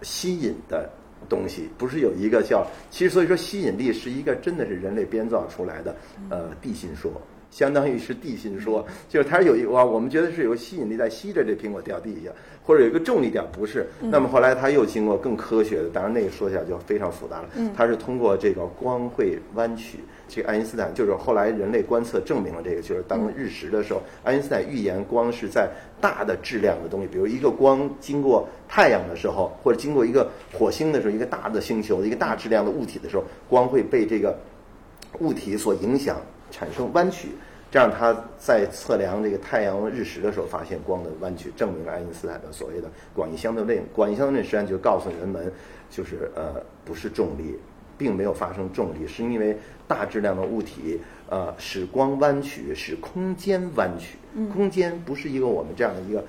[0.00, 0.88] 吸引的
[1.28, 2.66] 东西，不是有一个叫。
[2.90, 5.94] 其实所以说吸引力是一个真的是人类编造出来的
[6.30, 7.12] 呃地心说，
[7.50, 12.30] 相当于是地心说，就是它有一哇，我们觉得是有吸引力在吸着这苹果掉地下，
[12.64, 13.86] 或者有一个重力点，不是。
[14.00, 17.50] 那么后来它又经过更科学的，当然那个说起来就非常复杂了。
[17.76, 19.98] 它是通过这个光会弯曲。
[20.28, 34.36] 这个爱因斯坦就是后来人类观测证明了这个，就是当日食的时候，爱因斯坦预言光是在大的质量的东西，比如一个光经过太阳的时候，或者经过一个火星的时候，一个大的星球、一个大质量的物体的时候，光会被这个
[35.20, 36.16] 物体所影响，
[36.50, 37.28] 产生弯曲。
[37.68, 43.84] 这样他在测量这个太阳日食的时候，发现光的弯曲，证明了爱因斯坦的所谓的广义相对论。
[43.92, 45.52] 广义相对论实际上就告诉人们，
[45.90, 47.58] 就是呃，不是重力。
[47.98, 49.56] 并没有发生重力，是因为
[49.88, 54.16] 大质量的物体，呃，使光弯曲，使空间弯曲。
[54.52, 56.24] 空间不是一个我们这样的一个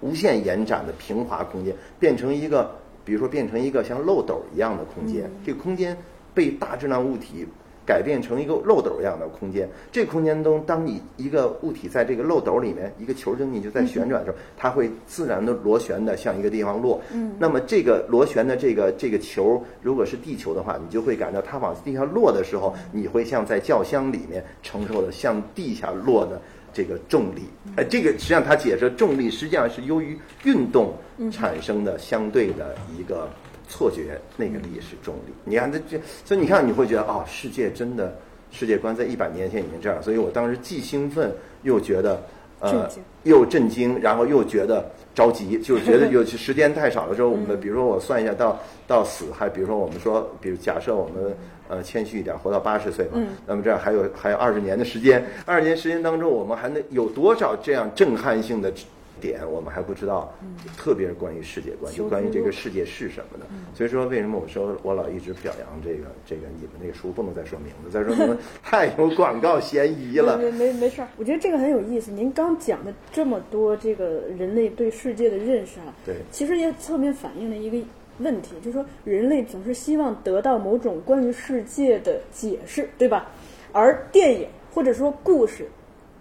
[0.00, 2.70] 无限延展的平滑空间，变成一个，
[3.04, 5.30] 比如说变成一个像漏斗一样的空间。
[5.44, 5.96] 这个空间
[6.34, 7.46] 被大质量物体。
[7.86, 17.00] 改变成一个漏斗一样的空间，这空间中，当你一个物体在这个漏斗里面，一个球扔进去在旋转的时候，它会自然的螺旋的向一个地方落。
[17.12, 27.42] 嗯，那么这个螺旋的这个这个球，如果是地球的话，你就会感到它往地下落的时候，你会像在轿厢里面承受的向地下落的这个重力。
[27.76, 30.92] 哎，这个实际上它解释重力实际上是由于运动
[31.30, 33.30] 产生的相对的一个。
[33.68, 35.32] 错觉，那个力是重力。
[35.44, 38.16] 你看，这这，所以你看，你会觉得，哦，世界真的
[38.50, 40.02] 世界观在一百年前已经这样。
[40.02, 42.22] 所以我当时既兴奋又觉得，
[42.60, 42.88] 呃，
[43.24, 51.36] 又震惊，然后又觉得着急， 就是觉得 有时间太少的时候，我们比如说我算一下，到到死，还比如说我们说，比如假设我们
[51.68, 58.72] 呃谦虚一点，活到八十岁嘛，那么这样还有还有二十年的时间，二十年时间当中，我们还能有多少这样震撼性的？
[59.20, 60.32] 点我们还不知道，
[60.76, 63.46] 特别是关于世界观，就关于这个世界是什么的。
[63.74, 70.38] 所以说，为什么我说我老一直表扬这个这个你们那个书不能再说名字，再说名字 太有广告嫌疑了。
[70.38, 72.10] 没没没事儿，我觉得这个很有意思。
[72.10, 77.78] 您刚讲的这么多，这个人类对世界的认识啊，对，其实也侧面反映了一个
[78.18, 83.28] 问题，就是说人类总是希望得到某种关于世界的解释，对吧？
[83.72, 85.66] 而电影或者说故事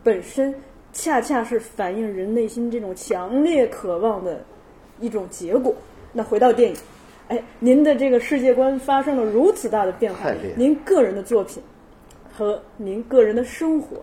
[0.03, 0.53] 本身。
[0.95, 4.41] 恰恰是反映人内心这种强烈渴望的
[5.01, 5.75] 一种结果。
[6.13, 6.77] 那回到电影，
[7.27, 11.61] 哎，您的这个世界观发生了如此大的变化，您个人的作品
[12.33, 13.97] 和您个人的生活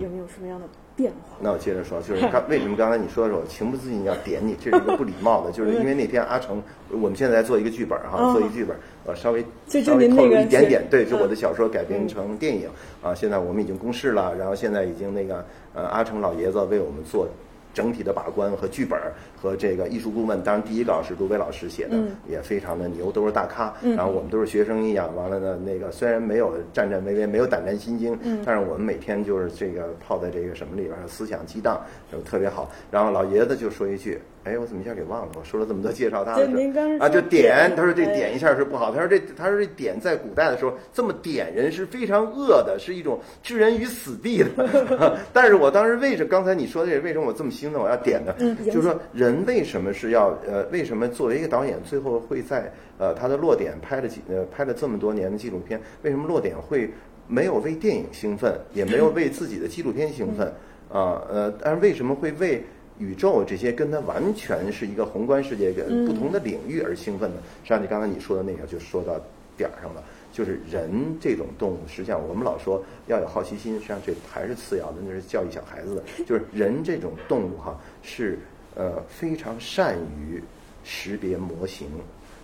[0.00, 1.36] 有没有什么样的变化？
[1.38, 8.74] 那我接着说，就是刚为什么刚才你说的时候情不自禁要点你，这是一个不礼貌的，就是因为那天阿成，我们现在在做一个剧本哈， 做一剧本，
[9.08, 9.44] 呃，稍微
[9.82, 12.68] 稍微透露一点点，对，就我的小说改编成电影
[13.02, 15.44] 啊，现在我们已经公示了，然后现在已经那个。
[15.74, 17.28] 呃，阿成老爷子为我们做
[17.72, 18.98] 整体的把关和剧本
[19.40, 21.96] 和这个艺术顾问，当然第一稿是杜威老师写的，
[22.28, 23.72] 也非常的牛，都是大咖。
[23.96, 32.70] 然后我们都是学生一样，完了呢，那个虽然没有战战巍巍，没有胆战心惊，但是我们每天就是这个泡在这个什么里边，思想激荡，就特别好。
[32.90, 34.20] 然后老爷子就说一句。
[34.44, 35.32] 哎，我怎么一下给忘了？
[35.36, 37.70] 我说了这么多介绍他的事啊，就点。
[37.76, 38.94] 他说这点一下是不好。
[38.94, 45.18] 他说这他说这点在古代的时候，这么点人是非常恶的，是一种置人于死地的。
[45.34, 48.34] 但是我当时为什么刚才你说的这为什么我这么兴奋我要点呢？
[48.64, 56.90] 就是说人为什么是要呃为什么作为一个导演最后会在呃他的落点拍了几呃拍了这么多年的纪录片，为什么落点会
[57.26, 60.46] 没有为电影兴奋，也没有为自己的纪录片兴奋
[60.90, 62.62] 啊，呃，但是为什么会为
[62.98, 67.36] 宇宙这些跟它完全是一个宏观世界、跟不同的领域而兴奋呢？
[67.62, 69.20] 实际上，你刚才你说的那个就说到
[69.56, 70.02] 点儿上了。
[70.30, 76.02] 就是人这种动物，实际上我们老说要有好奇心，实际上这还是次要的，那是教育小孩子的。
[76.24, 78.38] 就是人这种动物哈，是
[78.78, 80.42] 呃非常善于
[80.82, 81.88] 识别模型，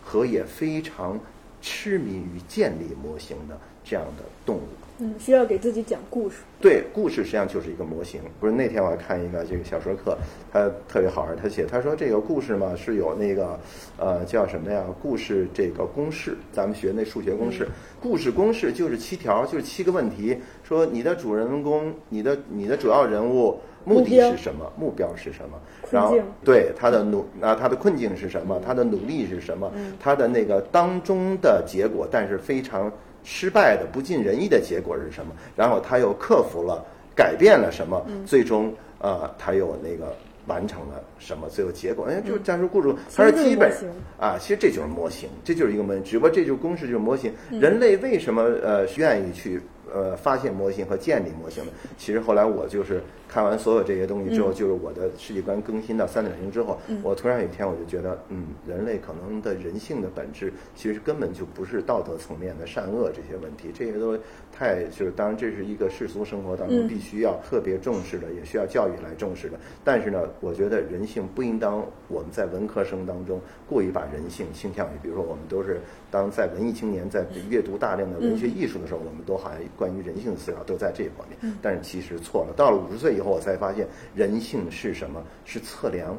[0.03, 1.18] 和也非常
[1.62, 4.68] 痴迷于建立模型的这样的动物。
[4.99, 6.37] 嗯，需要给自己讲故事。
[6.61, 8.20] 对，故事实际上就是一个模型。
[8.38, 10.16] 不是那天我还看一个这个小说课，
[10.53, 13.59] 他特别好玩，他写他说这个故事嘛是有那个
[13.99, 14.85] 呃叫什么呀？
[15.03, 17.66] 故事这个公式，咱们学那数学公式，
[18.01, 20.38] 故事公式就是七条，就是七个问题。
[20.62, 24.70] 说你的主人公，你的你的主要人物目的是什么？
[24.77, 25.59] 目标是什么？
[25.90, 28.61] 然后对他的努啊他的困境是什么？
[28.64, 29.70] 他的努力是什么？
[30.01, 32.90] 他的那个当中的结果，但是非常。
[33.27, 35.33] 失败的不尽人意的结果是什么？
[35.57, 36.85] 然后他又克服了，
[37.16, 38.05] 改变了什么？
[38.27, 40.14] 最终，呃，他又那个
[40.47, 41.49] 完成了什么？
[41.49, 43.73] 最后结果，哎，就战术故事，它是基本
[44.20, 47.33] 啊，其实这就是模型，这就是一个模型，只不过这就是公式，就是模型。
[47.51, 49.59] 人类为什么呃愿意去？
[49.94, 64.18] 呃，发现模型和建立模型的，其实后来我就是看完所有这些东西之后，就是我的世界观更新到三点零之后，我突然有一天我就觉得，嗯，人类可能的人性的本质其实根本就不是道德层面的善恶这些问题，这些都
[64.52, 69.57] 太就是当然这是一个世俗生活当中必须要特别重视的，也需要教育来重视的。
[69.85, 75.80] 但是呢，我觉得人性不应当我们在文科生当中过于把人性倾向于，比如说我们都是
[76.14, 79.59] 当在文艺青年在阅读大量的文学艺术的时候，我们都好像。
[79.77, 82.55] 关于人性的思考都在这一方面，但是其实错了。
[82.57, 85.20] 到了五十岁以后，我才发现人性是什么？
[85.44, 86.16] 是测量。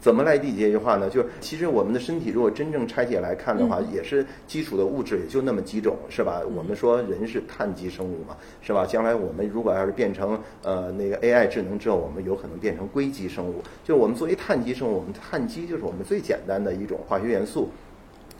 [0.00, 1.10] 怎么来理解这句话呢？
[1.10, 6.40] 就是其实我们的身体如果真正拆解来看的话，也是基础的物质也就那么几种，是吧？
[6.56, 8.86] 我们说人是碳基生物嘛，是吧？
[8.86, 13.62] 将来我们如果要是变成呃那个 AI 智能之后，我们有可能变成硅基生物。
[13.82, 17.68] 就我们作为碳基生物，我们碳基就是我们最简单的一种化学元素。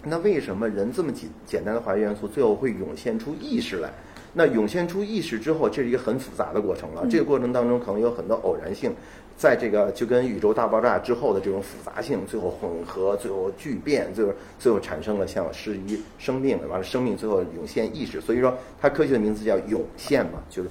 [0.06, 3.90] 那为什么人这么简简单的化学元素，最后会涌现出意识来？
[4.36, 7.06] 那涌现出意识之后，这是一个很复杂的过程了。
[7.08, 8.92] 这个过程当中可能有很多偶然性，
[9.36, 18.20] 在这个就跟宇宙大爆炸之后的这种复杂性，最后混合，最后聚变，最后最后产生了像是一生命，完了生命最后涌现意识。
[18.20, 20.68] 所以说，它科学的名字叫涌现嘛，就是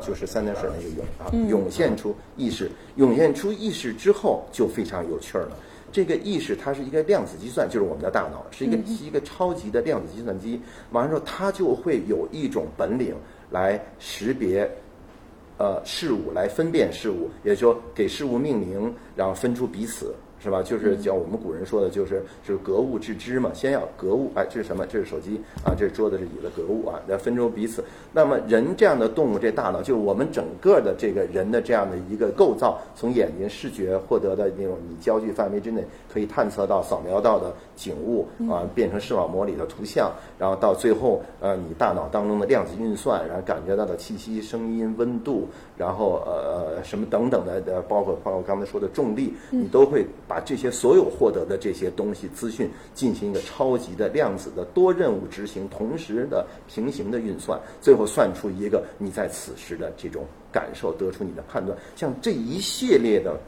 [0.00, 5.50] 就是三点水那个涌啊，涌现出意识，涌现出意识之后就非常有趣儿了。
[5.94, 10.60] 这个意识它是一个量子计算，就是我们的大脑是一个是一个超级的量子计算机。
[10.90, 13.14] 完了之后，它就会有一种本领
[13.48, 14.68] 来识别，
[15.56, 20.12] 呃，事物来分辨事物，也就说给事物命名，然后分出彼此。
[20.44, 20.62] 是吧？
[20.62, 23.50] 就是叫我们古人说的，就是就是格物致知嘛。
[23.54, 24.84] 先要格物，哎，这是什么？
[24.84, 27.82] 这是手机啊，这是桌子，是椅子，格物啊，要分出彼此。
[28.12, 50.33] 那么人这样的动物，这大脑就是我们整个的这个人的这样的一个构造，从眼睛视觉获得的那种你焦距范围之内可以探测到、扫描到的景物啊，变成视网膜里的图像，然后到最后呃，你大脑当中的量子运算，然后感觉到的气息、声音、温度，然后呃什么等等的呃，包括包括刚才说的重力，你都会把。
[50.34, 61.78] 把这些所有获得的这些东西资讯进行一个超级的量子的多任务执行，同时的平行的运算，最后算出一个你在此时的这种感受，得出你的判断。
[61.94, 63.38] 像这一系列的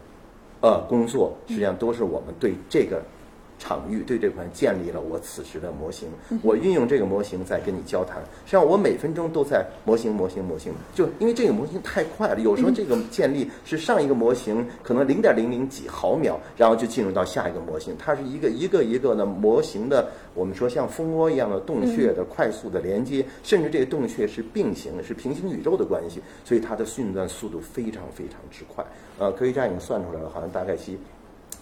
[0.61, 3.03] 呃工作，实际上都是我们对这个。
[3.59, 6.09] 场域对这款建立了我此时的模型，
[6.43, 8.19] 我运用这个模型在跟你交谈。
[8.45, 10.73] 实际上，我每分钟都在模型、模型、模型。
[10.95, 17.97] 就因为这个模型太快了，有时候这个建立是上一个模型可能零点零零几毫秒，然后就进入到下一个模型。
[17.99, 28.85] 它是一个一个一个的模型的，我们说像蜂窝一样的洞穴的快速的连接，甚至这个洞穴是并行的，是平行宇宙的关系，所以它的运算速度非常非常之快。
[29.19, 30.99] 呃，科学家已经算出来了，好像大概其。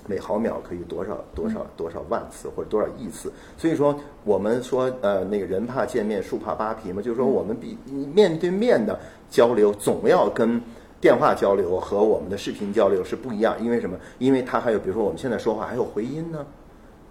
[0.07, 3.33] 每毫秒可以多少多少多少万次或者多少亿次？
[3.57, 7.79] 所以说，我们说呃，那个人怕见面，树怕扒皮嘛，就是说我们比
[8.14, 8.99] 面对面的
[9.31, 10.61] 交流，总要跟
[11.01, 13.57] 电话交流和我们的视频交流是不一样。
[13.62, 13.97] 因为什么？
[14.19, 16.45] 因为它还有，比如说我们现在说话还有回音呢。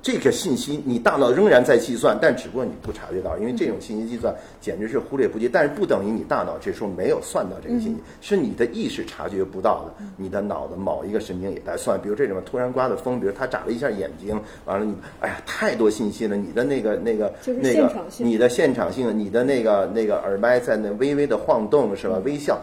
[0.04, 5.48] 这个信息你大脑仍然在计算，但只不过你不察觉到，因为这种信息计算简直是忽略不计。
[5.48, 11.98] 但是不等于你大脑这时候没有算到这个信息，是你的意识察觉不到的，你的脑的某一个神经也在算。
[12.02, 22.20] 比如这种突然刮的风，比如他眨了一下眼睛，完了你，哎呀，太多信息了，你的那个那个那个你的现场性，你的那个那个耳麦在那微微的晃动是吧？
[22.26, 22.60] 微笑，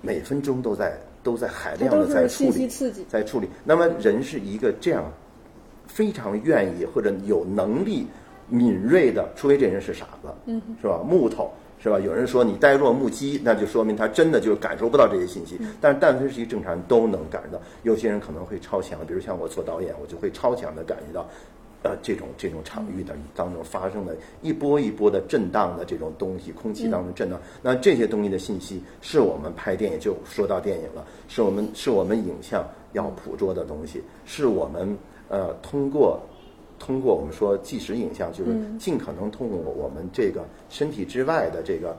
[0.00, 2.68] 每分钟都在都在海量的在处理，
[3.08, 3.48] 在处理。
[3.64, 5.04] 那么人是一个这样。
[5.94, 8.04] 非常愿意或者有能力
[8.48, 11.00] 敏锐的，除非这人是傻子，嗯，是吧？
[11.08, 11.48] 木头。
[11.80, 12.00] 是吧？
[12.00, 15.60] 有人说你呆若木鸡，那就说明他真的就是感受不到这些信息。
[15.82, 17.62] 但是但凡是一个正常人都能感受到。
[17.82, 21.26] 有些人可能会超强，比如像我做导演，我就会超强的感觉到，
[21.82, 27.38] 呃，这种这种场域的当中发生的一波一波的震荡的这种东西，空气当中震荡。
[27.60, 34.96] 那这些东西的信息是我们拍电影就说到电影了，是我们是我们影像要捕捉的东西，是我们
[35.28, 36.20] 呃通过。
[36.76, 41.96] 通过我们说即时影像，就是尽可能通过我们这个身体之外的这个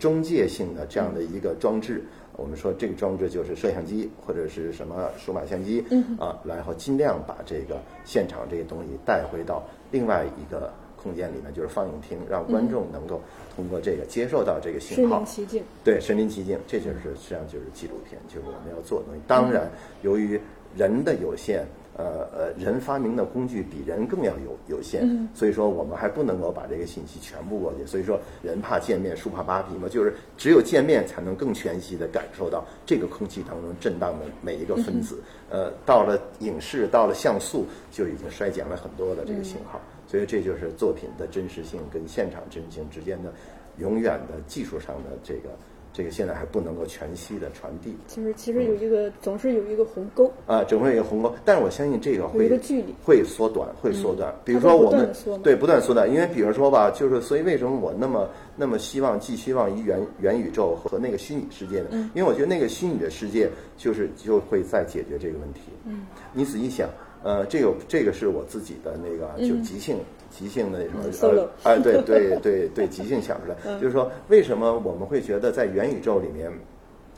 [0.00, 2.02] 中介性的这样的一个装置，
[2.34, 5.84] 我们说这个装置就是摄像机或者是什么数码相机
[6.18, 9.62] 啊，然后尽量把这个现场这些东西带回到
[9.92, 13.20] 另外一个空间里面，就是放映厅，让观众能够
[13.54, 15.16] 通过这个接受到这个信号。
[15.16, 15.62] 身临其境。
[15.84, 19.20] 对，身临其境，这就是实际上就是纪录片，就是我们要做的东西。
[19.28, 19.70] 当然，
[20.02, 20.40] 由于
[20.74, 21.64] 人的有限。
[21.98, 27.86] 呃呃，人发明的工具比人更要有有限，所以说我们还不能够把这个信息全部过去。
[27.86, 35.22] 所以说，人怕见面，树怕扒皮嘛，就是只有见面才能更全息的感受到这个空气当中震荡的每一个分子。
[35.48, 39.80] 呃，到了影视，到了像素，就已经衰减了很多的这个信号。
[40.06, 43.32] 所以这就是作品的真实性跟现场真实性之间的
[43.78, 45.48] 永远的技术上的这个。
[45.96, 54.34] 这个现在还不能够全息的传递，其实其实有一个总是有一个鸿沟啊，总会有一个鸿沟，但是我相信这个会一个距离会缩短，会缩短。
[54.44, 55.10] 比如说我们
[55.42, 62.10] 对不断缩短，因为比如说吧，就是所以为什么我那么那么希望寄希望于元元宇宙和那个虚拟世界呢？
[62.14, 65.60] 因为我觉得那个虚拟的世界就是就会在解决这个问题。
[65.86, 66.02] 嗯，
[66.34, 66.90] 你仔细想，
[67.22, 69.96] 呃，这个这个是我自己的那个就即兴。
[70.36, 76.52] 即兴的那什么，哎，对对对对，即兴想出来，就是说，为什么我们会觉得在元宇宙里面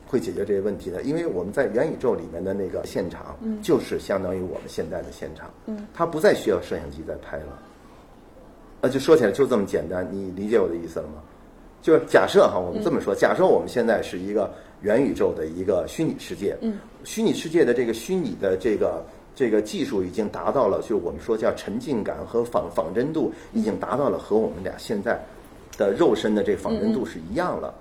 [0.06, 1.02] 会解决这些问题呢？
[1.02, 7.58] 因为我们在元宇宙里面的那个现场，就是相当于我们现在的现场，嗯，它不再需要摄像机在拍了，
[8.82, 11.14] 呃，就说起来就这么简单，你理解我的意思了吗？
[11.82, 14.48] 就是假设哈，我们这么说，假设我们现在是一个
[14.82, 19.04] 元宇宙的一个虚拟世界，嗯，虚拟世界的这个虚拟的这个。
[19.38, 25.16] 这个技术已经达到了，就是我们说叫沉浸感和仿仿真度，已经达到了和我们俩现在
[25.76, 27.72] 的肉身的这个仿真度是一样了。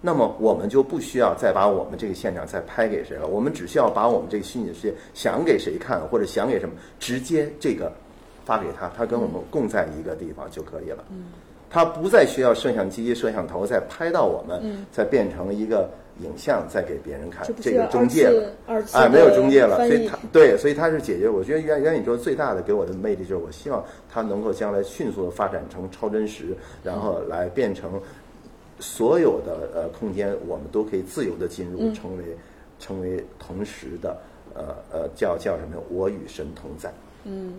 [0.00, 7.92] 那么我们就不需要再把我们这个现场再拍给谁了，我们只需要把我们这个虚拟世界想给谁看或者想给什么，直接这个
[8.44, 11.04] 发给他，他跟我们共在一个地方就可以了。
[11.70, 15.88] 他不再需要摄像机、摄像头再拍到我们，再变成一个。
[16.20, 18.52] 影像再给别人看，这个中介了，
[18.92, 21.28] 哎，没有中介了，所以它对，所以它是解决。
[21.28, 28.00] 我觉得元元宇宙最大的给我的魅力就是，我希望它能够将来迅速的发展成超真实，然后来变成
[28.78, 32.24] 所有的呃空间，我们都可以自由的进入，成为
[32.78, 34.16] 成为同时的
[34.54, 35.82] 呃呃叫叫什么？
[35.90, 36.92] 我与神同在。
[37.24, 37.54] 嗯。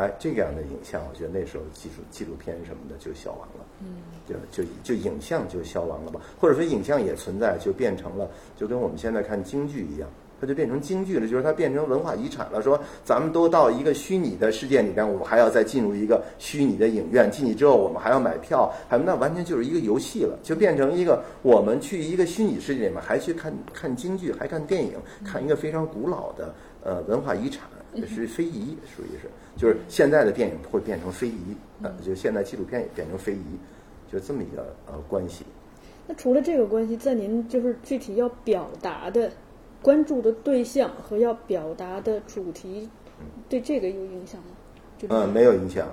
[0.00, 3.96] 哎，这样的影像，我觉得那时候技术纪录片什么的就消亡了，嗯，
[4.26, 8.26] 就就就影像就消亡了吧，或者说影像也存在，就变成了
[8.56, 10.08] 就跟我们现在看京剧一样，
[10.40, 12.62] 它就变成京剧了，就是它变成文化遗产了。
[12.62, 24.94] 说咱们都到一个虚拟的世界里边，我们还要再进入一个虚拟的影院，进去之后我们还要买票，还那完全就是一个游戏了，就变成一个我们去一个虚拟世界里面还去看看京剧，还看电影，
[25.26, 27.64] 看一个非常古老的呃文化遗产。
[27.92, 29.28] 也是非遗，属于是，
[29.60, 33.44] 就是现在的电影会变成非遗，呃，就现在纪录片也变成非遗，
[34.10, 35.44] 就这么一个呃关系。
[36.06, 39.30] 那除了这个关系，在您就是具体要表达的、
[39.82, 42.88] 关注的对象和要表达的主题，
[43.50, 44.56] 对这个有影响吗？
[45.08, 45.86] 嗯，没有影响，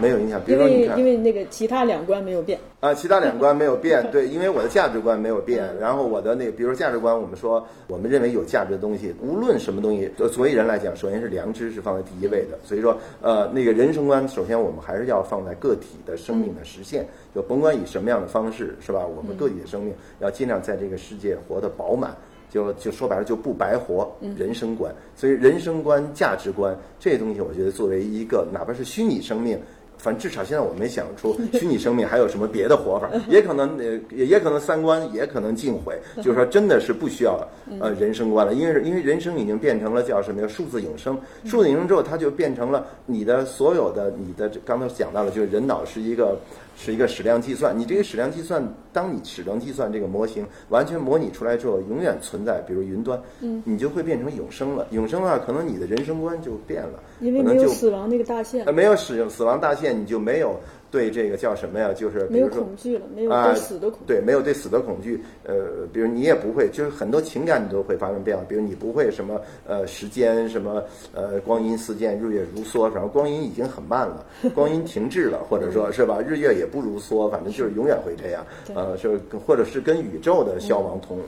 [0.00, 0.98] 没有影响，没有影响。
[0.98, 5.68] 因为因为那个其他两观没有变啊，其他两观没有变， 对，因为我的价值观没有变。
[5.80, 12.58] 然后我的那个，比如说价值观，我们说我们认为有价值的东西，无论什么东西，作为人来讲，首先是良知是放在第一位的。
[12.64, 19.04] 所以说，呃，那个人生观，首先我们还是要放在个体的生命的实现，就甭管以什么样的方式，是吧？
[19.04, 22.16] 我们个体的生命要尽量在这个世界活得饱满。
[22.50, 29.58] 就就说白了就不白活，人生观，所以人生观、价值观这些东西，我觉得作为一个哪怕是虚拟生命，
[29.98, 37.38] 反正至少现在我没想出 虚拟生命还有什么别的活法， 也可能呃也也可能三观也可能尽毁， 就是说真的是不需要
[37.80, 46.38] 呃人生观了，因为因为人生已经变成了叫什么呀数字永生，数字永生之后它就变成了你的所有的你的刚才讲到了，就是人脑是一个。
[46.80, 48.62] 是一个矢量计算，你这个矢量计算，
[48.92, 54.86] 当你矢量计算这个模型完全模拟出来之后，永远存在，比如云端，嗯，你就会变成永生了。
[54.92, 60.00] 永生的话，可能你的人生观就变了，因为没有死亡那个大限，呃，没有死死亡大限。
[60.00, 60.58] 你就没有。
[60.90, 61.92] 对这个叫什么呀？
[61.92, 64.04] 就是没有恐惧了，没有对死的恐惧。
[64.06, 65.22] 对，没有对死的恐惧。
[65.44, 68.42] 呃，比如你也不会，就是很多情感你都会发生变化。
[68.48, 70.82] 比如你不会什么呃时间什么
[71.12, 74.24] 呃光阴似箭，日月如梭，反正光阴已经很慢了，
[74.54, 78.44] 光阴停滞了，或者说是吧，日月也不如梭，反正就是永远会这样。
[78.74, 81.18] 呃，是或者是跟宇宙的消亡同。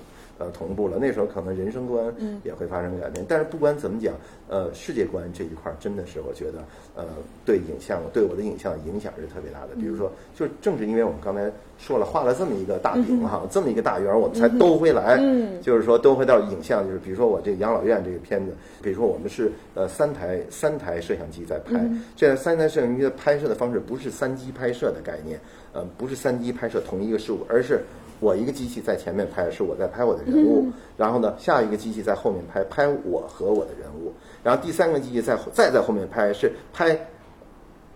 [0.41, 0.97] 呃，同步了。
[0.99, 2.03] 那时候可能人生观
[2.43, 3.23] 也会发生改变。
[3.29, 4.15] 但是不管怎么讲，
[4.49, 6.65] 呃，世界观这一块真的是我觉得，
[6.97, 7.05] 呃，
[7.45, 9.75] 对影像对我的影像影响是特别大的。
[9.79, 15.19] 比如说，就正是因为我们刚才说了，画了这么一个大饼哈，这么一个大圆，我们才兜回来。
[15.61, 21.79] 就是说，兜回到影像，就是比如说我这养老院这个片子，比如说我们是呃三台三台摄像机在拍，
[22.17, 25.39] 这三台摄像机的拍摄的方式不是三机拍摄的概念，
[25.75, 27.83] 呃，不是三机拍摄同一个事物，而是。
[28.21, 34.13] 我一个机器在前面拍，是我在拍我的人物，然后呢，下一个机器在后面拍，拍我和我的人物，
[34.45, 36.97] 然后第三个机器在再在后面拍，是拍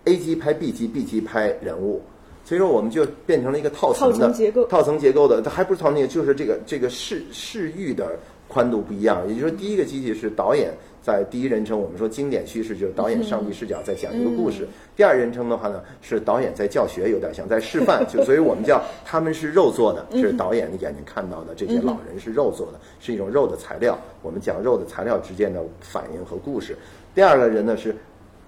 [0.05, 2.01] A 机拍 B 机，B 机拍人物，
[2.43, 8.17] 所以说我们就变成了一个套层的结构，套层结构的，它还不是套层，就是这个这个视视域的
[8.47, 10.73] 宽度不一样，也就是说第一个机器是导演。
[11.05, 14.67] 在第一人称，我们说经典叙事就是导演上帝视角在讲一个故事。
[14.95, 23.95] 第二人称的话呢，是导演在教学，有点像在示范，就所以我们叫他们是肉做的，是导演的眼睛看到的这些老人是肉做的，是一种肉的材料。
[24.23, 26.75] 我们讲肉的材料之间的反应和故事。
[27.13, 27.95] 第二个人呢是。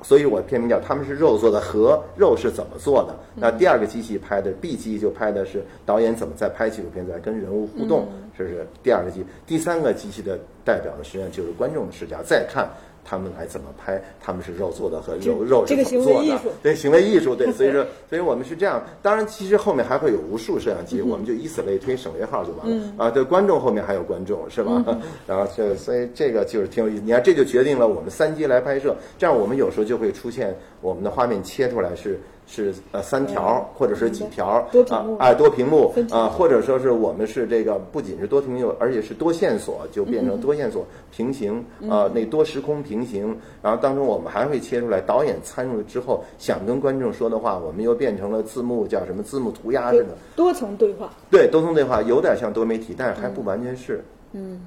[0.02, 3.16] 所以我片名叫他们是肉做的和肉是怎么做的？
[3.36, 9.26] 那第二个机器拍的 B 机就拍的是导演怎么在拍纪录片，在跟人物互动，这是第二个机。
[9.46, 12.70] 第三个机器的代表呢，实际上就是观众的视角，再看。
[13.10, 14.02] 他们来怎么拍？
[14.20, 16.40] 他们是肉做的和肉肉是怎么做的？
[16.62, 18.84] 对，行为艺术，对，所以说，所以我们是这样。
[19.02, 22.94] 当然，其实后面还会有无数摄像机，我们就以此类推，省略号就完了。
[22.98, 24.84] 啊，对，观众后面还有观众，是吧？
[25.26, 27.02] 然后这，所以这个就是挺有意思。
[27.06, 32.20] 你看，这就决定了我们三机来拍摄，这样我们有时候就会出现我们的画面切出来是。
[32.48, 43.38] 是呃三条或者是几条啊哎多屏幕啊或者说是我们是这个不仅是多屏幕而且是多线索就变成多线索平行啊那多时空平行。
[43.62, 54.62] 然后当中我们还会切出来导演参入之后想跟观众说的话我们又变成了字幕叫什么字幕涂鸦似的多层对话对多层对话有点像多媒体但是还不完全是嗯。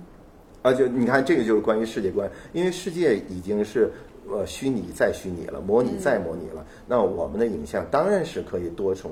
[0.63, 3.91] 啊就你看这个就是关于世界观因为世界已经是。
[4.31, 6.65] 呃，虚拟再虚拟了，模拟再模拟了。
[6.87, 9.11] 那我们的影像当然是可以多重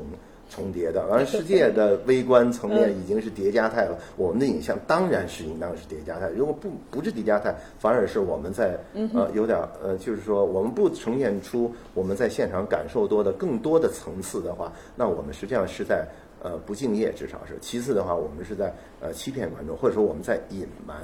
[0.48, 1.02] 重叠的。
[1.10, 6.28] 而世界的微观层面已经是叠加态了，我们的影像当然是应当是叠加态。
[6.28, 8.78] 如果不不是叠加态，反而是我们在
[9.12, 16.06] 呃有点呃，就是说我们不呈现出我们在现场感受多的更多的层次的话，那我们实际上是在
[16.42, 17.58] 呃不敬业，至少是。
[17.60, 20.96] 其次的话，我们是在呃欺骗观众，或者说我们在隐瞒。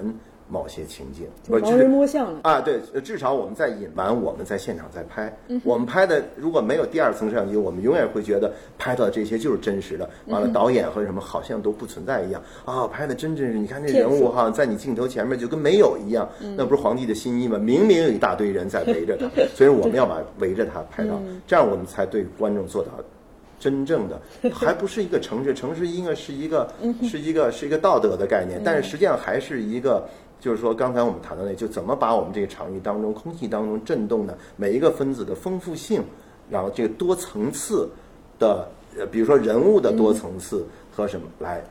[0.49, 2.61] 某些情境，盲人摸象了啊！
[2.61, 5.35] 对，至少我们在隐瞒，我们在现场在拍。
[5.63, 10.09] 我们拍的如果没有第二层摄像机，我们永远会觉得拍到这些就是真实的。
[10.27, 12.87] 完了，导演和什么好像都不存在一样啊！
[12.87, 16.29] 拍的真真实，你看这人物哈，在你镜头前面就跟没有一样。
[16.57, 17.59] 那不是皇帝的新衣吗？
[17.59, 19.27] 明明有一大堆人在围着他，
[19.57, 22.91] 所以我们要把围着他拍到，这样我们才对观众做到
[23.59, 24.21] 真正的，
[24.53, 26.71] 还不是一个城市，城市应该是一个
[27.03, 30.07] 是一个是一个道德的概念，但是实际上还是一个。
[30.45, 36.03] 就是说，刚才我们谈到那，就怎么把我们这个场域当中、空气当中震动的每一个分子的丰富性，
[36.51, 37.89] 然后这个多层次
[38.39, 38.69] 的，
[38.99, 41.65] 呃，比如说人物的多层次和什么来。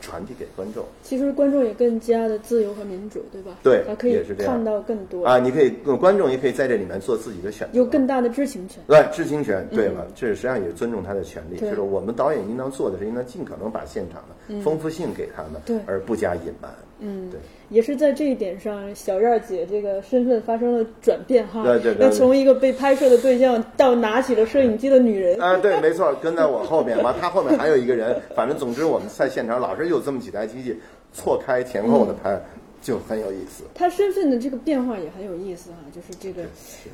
[0.00, 3.52] 传递给观众，其实观众也更加的自由和民主，对吧？
[3.62, 5.38] 对，他可以看到更多啊！
[5.38, 8.82] 你可以，观众也可以在这里面做自己的选择，有更大的知情权。
[8.86, 11.56] 对，知情权，对了，这实际上也尊重他的权利。
[11.56, 16.70] 就是我们导演应当做的是，应当尽可能把现场的丰富性给他们，对，而不加隐瞒。
[17.00, 17.40] 嗯，对，
[17.70, 21.64] 也是在这一点上，小燕姐这个身份发生了转变哈。
[21.64, 25.40] 对对对，从一个被拍摄的对象到拿起了摄影机的女人。
[25.40, 30.76] 啊，对，没错，跟在我后面嘛，她后面还有一个人，反正总之我们在现场老是有这么几台机器
[31.12, 32.40] 错开前后的拍，
[32.80, 33.64] 就很有意思。
[33.74, 36.42] 她身份的这个变化也很有意思哈，就是这个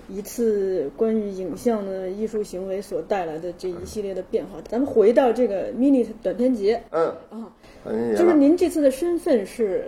[0.08, 4.60] 一次关于影像的艺术行为所带来的这一系列的变化。
[4.66, 7.52] 咱们回到这个 mini 短片节，嗯啊。
[8.16, 9.84] 就是您这次的身份是，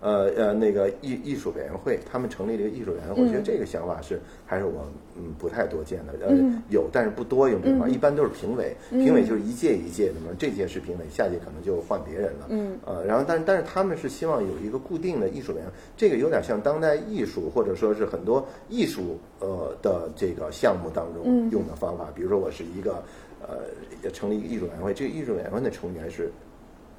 [0.00, 4.86] 呃呃，那个艺艺术委员会，他们成立了一个艺术委员会，我觉得这个想法是还是我
[5.16, 6.34] 嗯不太多见的，呃
[6.68, 12.78] 有但是不多用这话，一般都是评委，评委就是一届一届的嘛，这届是评委，下届可能就换别人了，嗯。
[12.84, 15.66] 呃，然后但但是他们是希望有一个固定的艺术委员，
[15.96, 23.02] 这个有点像当代艺术或者说是很多艺术呃的这个项目当中用的方法，比如说我是一个
[23.42, 26.30] 呃成立一个艺术委员会，这个艺术委员会的成员是。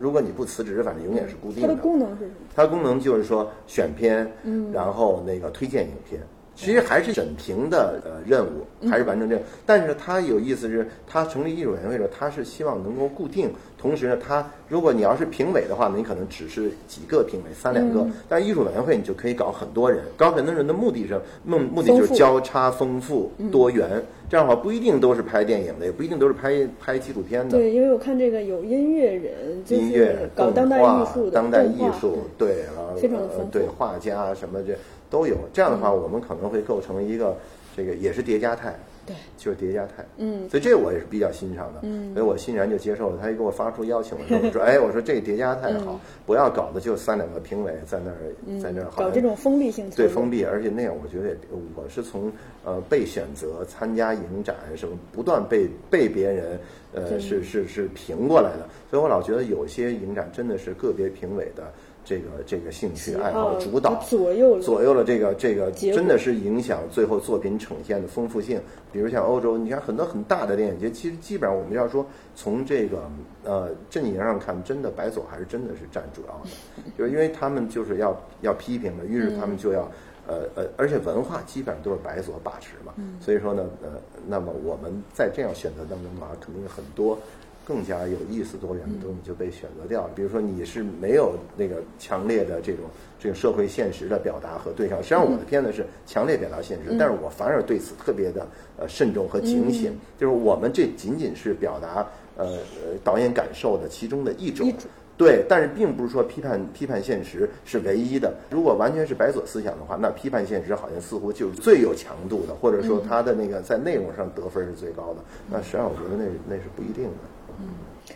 [0.02, 1.68] 如果你不辞职，反正永远是固定的。
[1.68, 2.36] 它的功能是什么？
[2.56, 4.28] 它的功能就是说选片，
[4.74, 6.20] 然后那个推荐影片，
[6.56, 9.41] 其实还是审评的呃任务，还是完成这个。
[9.66, 13.49] 但是它有意思是，它成立艺术委员会的时候，它是希望能够固定。
[13.80, 18.06] 同时呢，它如果你要是评委的话呢，你可能只是几个评委，三两个。
[18.30, 24.04] 但艺术委员会你就可以搞很多人，搞很多人的目的是目目的就是交叉丰富多元。
[24.30, 27.58] 这样的话不一定都是拍电影的，也不一定都是拍拍纪录片的。
[27.58, 33.49] 对，因为我看这个有音乐人，音乐、搞当代艺术的，当代艺术，对啊，非常丰富。
[33.52, 34.78] 对画家什么这。
[35.12, 37.38] 都有这样的话，我们可能会构成一个
[37.78, 38.74] 这个也是叠加态，
[39.05, 40.05] 对，就是叠加态。
[40.18, 43.18] 嗯，所以这我也是比较欣赏的，嗯，所以我欣然就接受了。
[43.22, 51.36] 他一给我发出邀请的时候，我说： “哎，我说这叠加态好，不要搞的就三两个评委在那儿，在那儿搞这种封闭性。”对，封闭，而且那样我觉得
[51.76, 52.32] 我是从
[52.64, 56.59] 呃被选择参加影展什么，不断被被别人
[56.93, 61.64] 呃是是是评过来的，所以我老觉得有些影展真的是个别评委的。
[62.04, 68.60] 这个这个兴趣爱好主导左右了左右了这个这个真的是影响最后作品呈现的丰富性。
[68.91, 73.04] 比如像欧洲，你看很多很大的电影节，其实基本上我们要说从这个
[73.43, 79.89] 呃阵营上看，真的白左还是真的是占主要的，就是因为他们就是要要批评的，于是他们就要
[80.28, 83.91] 呃呃，而且文化基本上都是白左把持嘛，所以说呢呃，
[84.28, 87.18] 那么我们在这样选择当中的话，肯定很多。
[87.66, 90.09] 更加有意思、多元的东西就被选择掉了。
[90.16, 92.86] 比如说，你是没有那个强烈的这种
[93.20, 94.97] 这个社会现实的表达和对象。
[94.97, 98.45] 实际上，我的片子是强烈表达现实，但是我反而对此特别的
[98.78, 99.97] 呃慎重和警醒。
[100.20, 102.05] 就是我们这仅仅是表达
[102.36, 104.74] 呃呃导演感受的其中的一种，
[105.18, 105.45] 对。
[105.47, 108.34] 但是并不是说批判批判现实是唯一的。
[108.49, 115.24] 如果完全是白左思想的话，那批判现实好像似乎就是最有强度的，或者说它的那个在内容上得分是最高的。
[115.49, 117.30] 那实际上，我觉得那那是不一定的。
[117.62, 117.68] 嗯，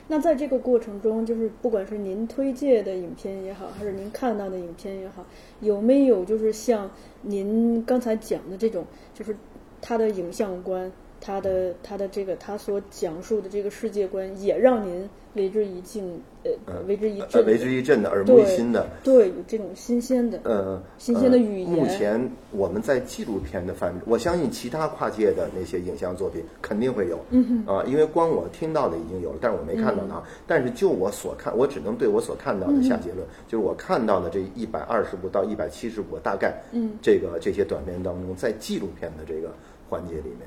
[0.07, 5.25] 那在这个过程中，就是不管是您推荐的影片也好，还是您看到的影片也好，
[5.61, 6.89] 有没有就是像
[7.21, 9.35] 您刚才讲的这种，就是
[9.81, 10.91] 他的影像观，
[11.25, 16.21] 他的他的这个他所讲述的这个世界观，也让您为之一惊。
[16.67, 21.69] 呃，为之一振，为之一振的，耳目一新的，对，有这种新鲜的，呃，新鲜的语言。
[21.71, 30.21] 目前我们在纪录片的范围，我相信其他跨界的那些影像作品肯定会有，嗯哼，啊，因为光我听到的已经有了，但是我没看到它。
[30.45, 39.51] 但是就我所看，我只能对我所看到的下结论，就是我看到的这一百二十部到一百七十部，大概，嗯，这个这些短片当中，在纪录片的这个
[39.89, 40.41] 环节里面，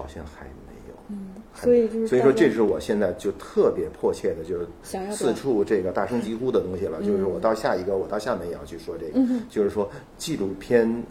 [0.00, 0.94] 好像还没有。
[1.08, 4.66] 嗯，所以就是所以说，这是我现在就特别迫切的，就是
[5.14, 7.02] 四处这个大声疾呼的东西了。
[7.02, 9.20] 就是我到下一个，我到厦门也要去说这个，
[9.50, 11.02] 就是说纪录片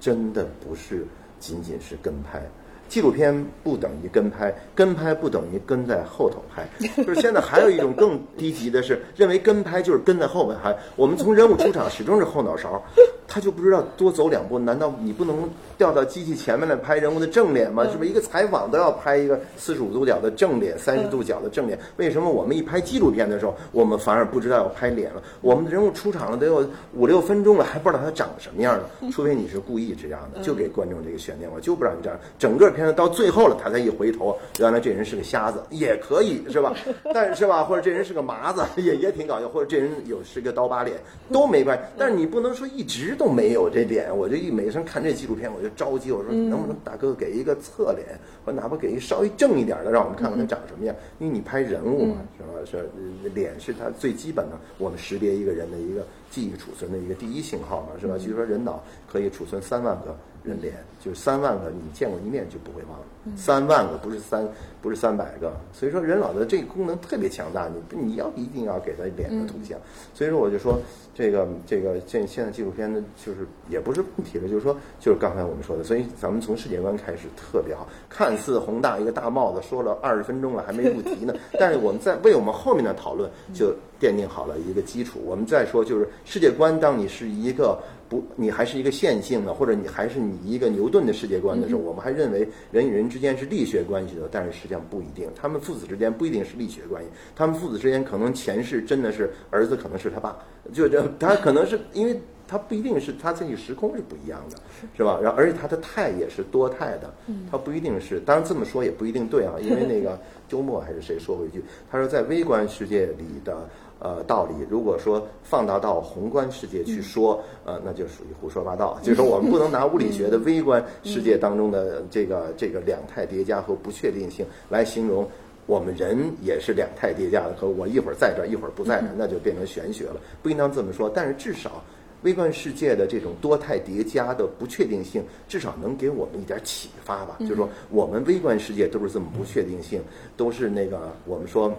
[0.00, 1.06] 真的不是
[1.38, 2.42] 仅仅是跟拍。
[2.86, 6.68] 纪录片不等于跟拍，跟拍不等于跟在后头拍。
[7.02, 10.76] 就是现在还有一种更低级的是，认为跟拍就是跟在后面拍。
[10.94, 12.80] 我们从人物出场始终是后脑勺，
[13.26, 14.58] 他就不知道多走两步。
[14.58, 17.84] 难道你不能调到机器前面来拍人物的正脸吗？
[17.90, 21.78] 是不是一个采访都要拍一个四十五度角的正脸、三十度角的正脸？
[21.96, 25.22] 为什么我们一拍纪录片的时候，我们反而不知道要拍脸了？
[25.40, 29.10] 我们的人物出场了得有五六分钟了，还不知道他长什么样呢？
[29.12, 32.18] 除非你是故意这样的，就给观众这个悬念，我就不让你这样。
[32.38, 36.74] 整个片子到最后了，他才一回头，原来这人是个瞎子，也可以是吧？
[37.12, 40.96] 但是吧，或者这人是个麻子，也也挺搞笑，或者这人有是个刀疤脸，
[41.32, 41.84] 都没关系。
[41.98, 44.16] 但是你不能说一直都没有这脸。
[44.16, 50.94] 我就一每次看这纪录片，我就着急，我说能不能大哥给一个侧脸，或哪怕给一稍微正一点的，让我们看看他长什么样。
[51.18, 52.88] 因为你拍人物嘛，是吧？
[53.24, 58.16] 是脸是他最基本的，我们识别一个人的一个记忆储存的一个第一信号嘛，是吧？
[58.18, 60.16] 据说人脑可以储存三万个。
[60.44, 63.06] 人脸就是三万个，你见过一面就不会忘了。
[63.36, 64.46] 三万个不是三，
[64.82, 65.54] 不是三百个。
[65.72, 69.78] 所以说人脑的这个功能特别强大，你你要一定要给他脸的图像。
[70.12, 70.78] 所以说我就说
[71.14, 85.18] 这个这个现现在纪录片呢，就是也不是问题了，就是说就是刚才我们说的，所以咱们从世界观开始特别好，看似宏大一个大帽子说了二十分钟了还没入题呢， 但是我们在为我们后面的讨论就奠定好了一个基础。
[85.24, 87.78] 我们再说就是世界观，当你是一个。
[88.14, 100.38] 不，你还是一个线性的，或者你还是你一个牛顿的世界观的时候，我们还认为人与人之间是力学关系的，但是实际上不一定，他们父子之间不一定是力学关系，他们父子之间可能前世真的是儿子可能是他爸，
[100.72, 104.58] 就这他可能是因为他不一定是他自己时空是不一样的，
[104.96, 105.18] 是吧？
[105.20, 107.12] 然后而且他的态也是多态的，
[107.50, 113.68] 他不一定是，当然这么说也不一定对啊，因为那个 周末还是谁说过一句，他说在微观世界里的。
[114.00, 118.98] 呃，道理如果说放大到宏观世界去说，呃，那就属于胡说八道。
[119.02, 125.26] 就是说，我们不能拿物理学的微观世界当中的这个这个两态叠加和不确定性来形容
[125.66, 130.16] 我们人也是两态叠加的，和我一会儿在这儿，一会儿不在这儿，那就变成玄学了。
[130.42, 131.08] 不应当这么说。
[131.08, 131.82] 但是至少
[132.22, 137.36] 微观世界的这种多态叠加的不确定性，至少能给我们一点启发吧。
[137.40, 140.02] 就是说，我们微观世界都是这么不确定性，
[140.36, 141.72] 都是那个我们说。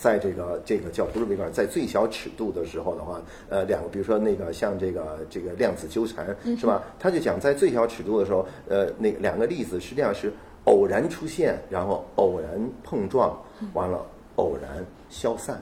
[0.00, 3.20] 在这个这个叫不是微观，在最小尺度的时候的话，
[3.50, 6.82] 呃，两个比如说那个像这个这个量子纠缠是吧？
[6.98, 10.32] 他就讲在最小尺度的时候，呃，那两个粒子实际上是
[10.64, 12.48] 偶然出现，然后偶然
[12.82, 13.38] 碰撞，
[13.74, 14.00] 完了
[14.36, 15.60] 偶然消散，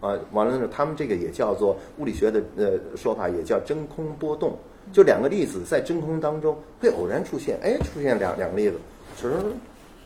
[0.00, 4.58] 啊，完了呢，他们这个也叫做物理学的呃说法，也叫真空波动，
[4.92, 8.76] 就两个粒子在真空当中会偶然出现，哎，出现两两个粒子，
[9.16, 9.32] 是。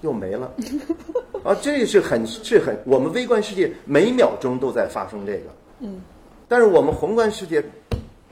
[0.05, 0.53] 又没了，
[1.43, 5.45] 啊，这是很是很，我们微观世界每秒钟都在发生这个，
[5.81, 6.03] 嗯，
[6.47, 7.63] 但是我们宏观世界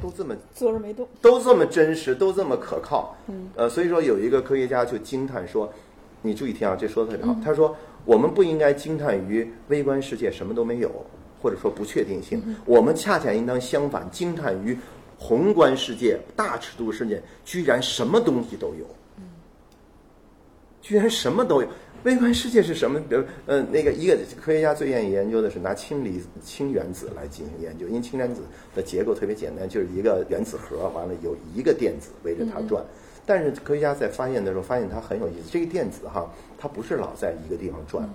[0.01, 5.73] 都这么坐着没动，都这么真实，都这么可靠，嗯，呃，所以说有一个科学家就惊叹说，
[6.21, 10.91] 你注意听啊，这说的特别好，他说我们不应该惊叹于微观世界什么都没有，
[11.41, 14.77] 或者说不确定性，我们恰恰应当相反，惊叹于
[15.19, 18.85] 宏观世界大尺度世界居然什么东西都有。
[20.83, 21.69] 居然什么都有，
[22.03, 23.01] 微观世界是什么？
[23.09, 28.43] 比如，呃，那个一个科学家最愿意研究的是拿氢离氢原子来进行研究，因为氢原子
[28.75, 32.85] 的结构特别简单，就是一个原子核，完了有一个电子围着它转。
[33.25, 36.29] 但是科学家在发现的时候，发现它很有意思，这个电子哈，
[36.59, 38.07] 它不是老在一个地方转，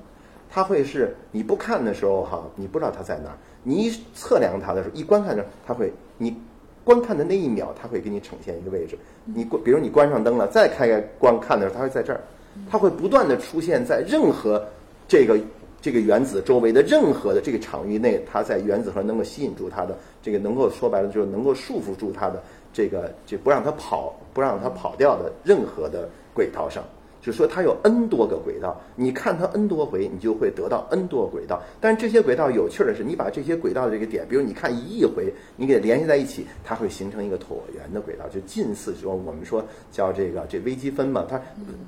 [0.50, 6.36] 它会是你不看的时候哈，你不知道它在哪儿，你一测量它的时候，一观看的时候，它会你
[6.84, 8.98] 观看的那一秒，它会给你呈现一个位置。
[9.24, 12.20] 你关，比如你关上灯了，再开开光看的时候，它会在这儿。
[12.70, 14.66] 它会不断的出现在任何
[15.08, 15.40] 这个
[15.82, 22.42] 这个原子周围的任何的这个场域内，它在原子核能够吸引住它的这个能够说白了就是能够束缚住它的
[22.74, 26.84] 这个就不让它跑不让它跑掉的任何的轨道上。
[27.28, 31.62] 就说它有 n 多个轨道，你看它 n 多回，你就会得到 n 多个轨道。
[31.82, 39.62] 但是这些轨道有趣的是，你把这些轨道的这个点，比如你看一亿回，你给它联系在一起，它会形成一个椭圆的轨道，就近似说我们说
[39.92, 41.38] 叫这个这微积分嘛，它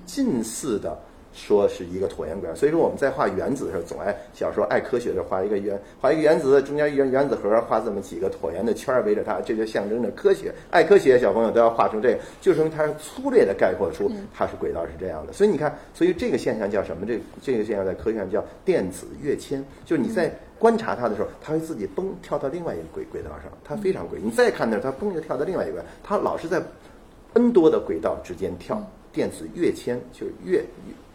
[0.06, 1.00] 近似的。
[1.32, 10.54] 说是一个椭圆轨，所以说我们在画原子的时候，总爱小时候爱科学的画一个圆，画一个原子，中间原原子核，画这么几个椭圆的圈围着它，这就象征着科学。
[10.72, 15.32] 爱科学小朋友都要画成这个，就说明它是粗略的概括出它是轨道是这样的。
[15.32, 17.06] 所以你看，所以这个现象叫什么？
[17.06, 24.20] 这这个现象在科学上叫电子跃迁，就是你在观察它的时候，它会自己蹦跳到另外一个轨轨道上，它非常轨。
[24.22, 26.62] 你再看的时候，它蹦就跳到另外一个，它老是在
[27.34, 30.64] n 多的轨道之间跳，电子跃迁就是跃。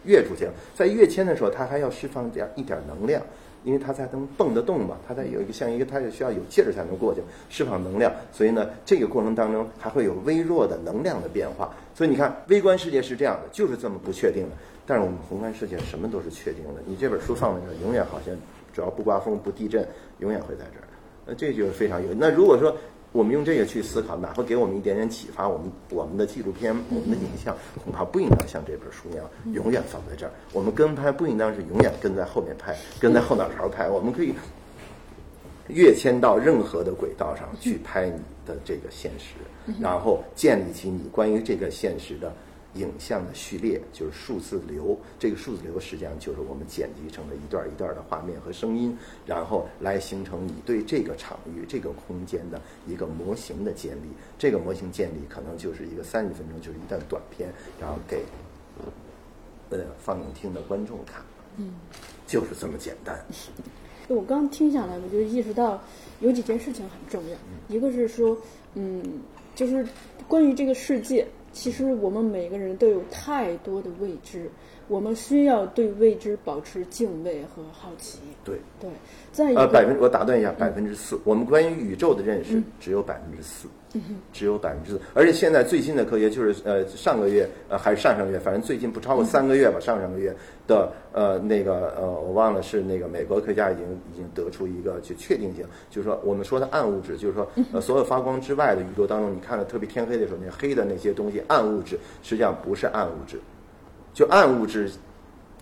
[0.05, 3.21] 跃出去了，在跃迁的时候，它还要释放点一点能量，
[3.63, 8.11] 因为它才能蹦得动嘛，它才有一个像一个，它也需要有劲儿才能过去，释放能量。
[8.31, 11.73] 所以呢，这个过程当中还会有微弱的能量的变化。
[11.93, 14.55] 所以你看，微观世界是这样的，就是这么不确定的。
[14.85, 16.81] 但是我们宏观世界什么都是确定的。
[16.85, 18.35] 你这本书放在这儿，永远好像
[18.73, 19.87] 只要不刮风不地震，
[20.19, 20.87] 永远会在这儿。
[21.25, 22.09] 那这就是非常有。
[22.13, 22.75] 那如果说。
[23.15, 30.31] 我们用这个去思考，哪怕给我们一点点启发，我们我们的纪录片、我们的影像，恐怕不应当像这本书那样永远放在这儿。
[30.51, 33.87] 我们跟拍不应当是永远跟在后面拍，跟在后脑勺拍。
[33.87, 34.33] 我们可以
[35.69, 39.35] 跃迁到任何的轨道上去拍你的这个现实，
[39.79, 42.33] 然后建立起你关于这个现实的。
[42.75, 48.95] 影像的序列就是数字流，这个数字流实际上就是我们剪辑成的一段一段的画面和声音，
[49.25, 54.09] 然后来形成你对这个场域、这个空间的一个模型的建立。
[54.37, 57.49] 这个模型建立可能就是一个三十分钟，就是一段短片，
[57.79, 58.23] 然后给
[59.69, 61.23] 呃放映厅的观众看。
[61.57, 61.73] 嗯，
[62.27, 63.17] 就是这么简单。
[64.09, 65.81] 我刚听下来，我就意识到
[66.19, 67.37] 有几件事情很重要。
[67.69, 68.37] 一个是说，
[68.73, 69.01] 嗯，
[69.55, 69.87] 就是
[70.27, 71.25] 关于这个世界。
[71.55, 74.51] 其实我们每个人都有太多的未知，
[74.87, 78.19] 我们需要对未知保持敬畏和好奇。
[78.43, 78.55] 对。
[78.79, 78.89] 对，
[79.31, 83.67] 再呃百分我打断一下，百分之四，我们关于宇宙的认识只有百分之四。
[84.33, 90.35] 只有百分之四，而且现在最新的科学就是呃上个月呃还是上上个月，反正最近不超过三个月吧，上上个月
[90.67, 103.39] 的呃那个呃我忘了是那个美国科学家已经已经得出一个就确定性，就是说我们说的暗物质，就是说呃所有发光之外的宇宙当中，你看到特别天黑的时候，那黑的那些东西暗物质实际上不是暗物质，
[104.15, 104.89] 就暗物质。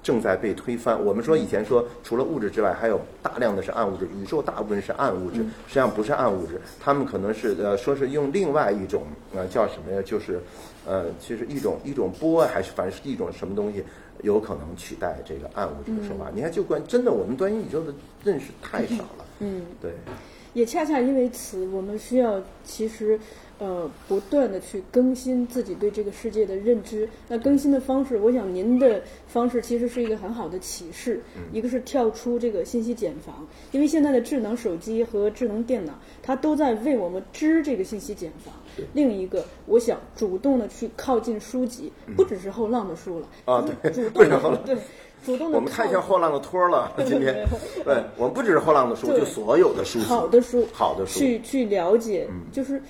[0.02, 1.02] 正在被推翻。
[1.02, 4.06] 我们说以前说，除了物质之外，还有大量的是暗物质。
[4.22, 10.02] 宇宙大部分是暗物质，实际上不是暗物质，他们可能是呃，说是用另外一种呃叫什么呀？
[10.06, 10.42] 就是
[10.86, 13.82] 呃，其实一种一种波，还是反正是一种什么东西，
[14.24, 16.30] 有可能取代这个暗物质的说法。
[16.36, 17.94] 你看，就关真的，我们对于宇宙的
[18.26, 19.26] 认识太少了。
[19.40, 19.94] 嗯，对。
[20.54, 23.18] 也恰恰因为此，我们需要其实。
[23.64, 27.08] 呃，不断的去更新自己对这个世界的认知。
[27.30, 31.22] 那更新的方式，我想您的方式其实是一个很好的启示。
[31.54, 38.54] 一个是跳出这个信息茧房，因为现在的智能手机和智能电脑，它都在为我们织这个信息茧房。
[38.92, 43.28] 另一个，我想主动的去靠近书籍，不只是后浪的书了。
[43.46, 44.76] 啊，对，主动的 对，
[45.26, 45.56] 主动的。
[45.56, 47.48] 我们太像后浪的托了，今天。
[47.86, 52.82] 对，我们不只是后浪的书，就所有的书好的书，好的书，去去了解，就是。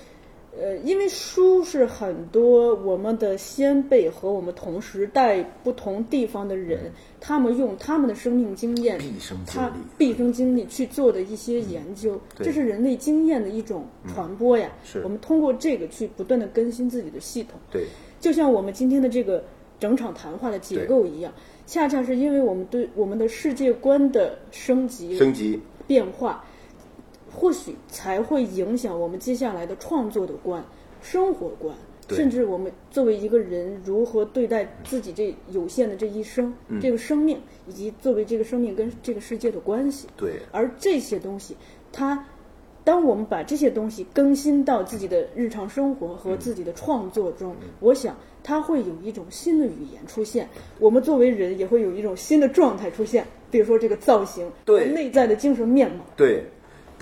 [0.62, 9.00] 呃，因为书是很多我们的先辈和我们同时代不同地方的人，他们用他们的生命经验，
[9.48, 14.70] 他毕生经历去做的一些研究，这是人类经验的一种传播呀。
[14.84, 17.60] 是我们通过这个去不断的更新自己的系统。
[17.72, 17.86] 对，
[18.20, 19.44] 就像我们今天的这个
[19.80, 21.34] 整场谈话的结构一样，
[21.66, 26.46] 恰恰是因为我们对我们的世界观的升级、升级变化。
[27.36, 30.64] 或许才会影响我们接下来的创作的观、
[31.02, 31.76] 生活观，
[32.10, 40.08] 甚至我们作为一个人如何对待自己这有限的这一生、这个生命，以及作为这个生命跟这个世界的关系。
[40.16, 40.34] 对。
[40.52, 41.56] 而这些东西，
[41.92, 42.26] 它，
[42.84, 50.48] 当我们把这些东西更新到自己的日常生活和自己的创作中，我想它会有一种新的语言出现。
[50.80, 56.44] 我们作为人也会有一种新的状态出现，比如说这个造型，对内在的精神面貌，对。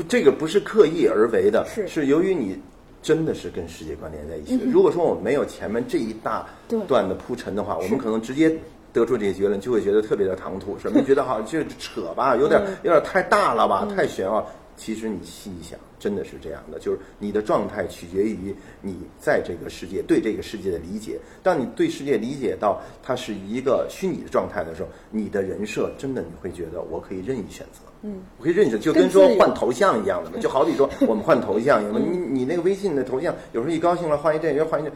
[0.07, 2.57] 这个不是刻意而为的，是是由于你
[3.01, 4.65] 真的是跟世界关联在一起的。
[4.65, 6.47] 如果说我们没有前面这一大
[6.87, 8.55] 段的铺陈的话，我们可能直接
[8.93, 14.45] 得出这些结论，就会觉得特别的唐突，什么 觉得好像就扯吧，有点有点太大了吧，太玄了。
[14.77, 21.19] 其实你细一想，真的是这样的，就是你的状态取决于你在这个世界对这个世界的理解。
[21.43, 27.90] 当你对世界理解到它是一个虚拟的状态的时候，你的人设真的你会觉得我可以任意选择。
[28.03, 34.91] 嗯，我可以认识，就跟说换头像一样的嘛，就好比说我们换头像，有你你那个微信的头像，有时候一高兴了换一这，又换一这，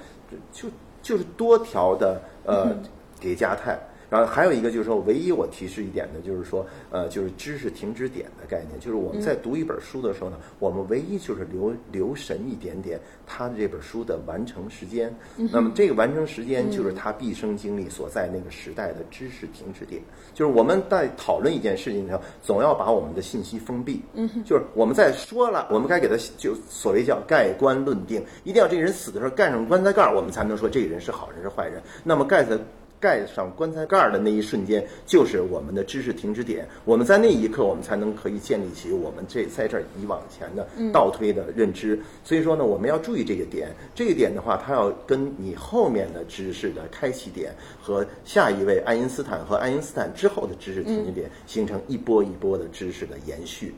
[0.51, 0.69] 就
[1.01, 2.75] 就是多条的呃
[3.19, 3.79] 叠加态。
[4.09, 15.13] 然后还有一个就是说，唯一我提示一点的，就是说，呃，就是知识停止点的概念，就是我们在读一本书的时候呢，我们唯一就是留留神一点点他的这本书的完成时间。
[15.51, 20.01] 那么这个完成时间就是他毕生经历所在那个时代的知识停止点。
[20.33, 24.01] 就是我们在讨论一件事情的时候，总要把我们的信息封闭。
[24.13, 31.81] 嗯，就是我们在说了，我们该给他就所谓叫盖棺论定，一定要这个人死的时候盖上棺材盖，我们才能说这个人是好人是坏人。
[32.03, 32.57] 那么盖在。
[32.99, 36.67] 盖上棺材盖儿的那一瞬间，就是我们的知识停止点。
[36.85, 41.99] 我们在那一刻，我们才能可以建立起我们这在这儿以往前的倒推的认知。
[42.23, 43.69] 所以说呢，我们要注意这个点。
[43.93, 53.73] 这个点的话，它要跟你后面的知识的开启点和下一位爱因斯坦和爱因斯坦之后的知识停止点形成一波一波的知识的延续。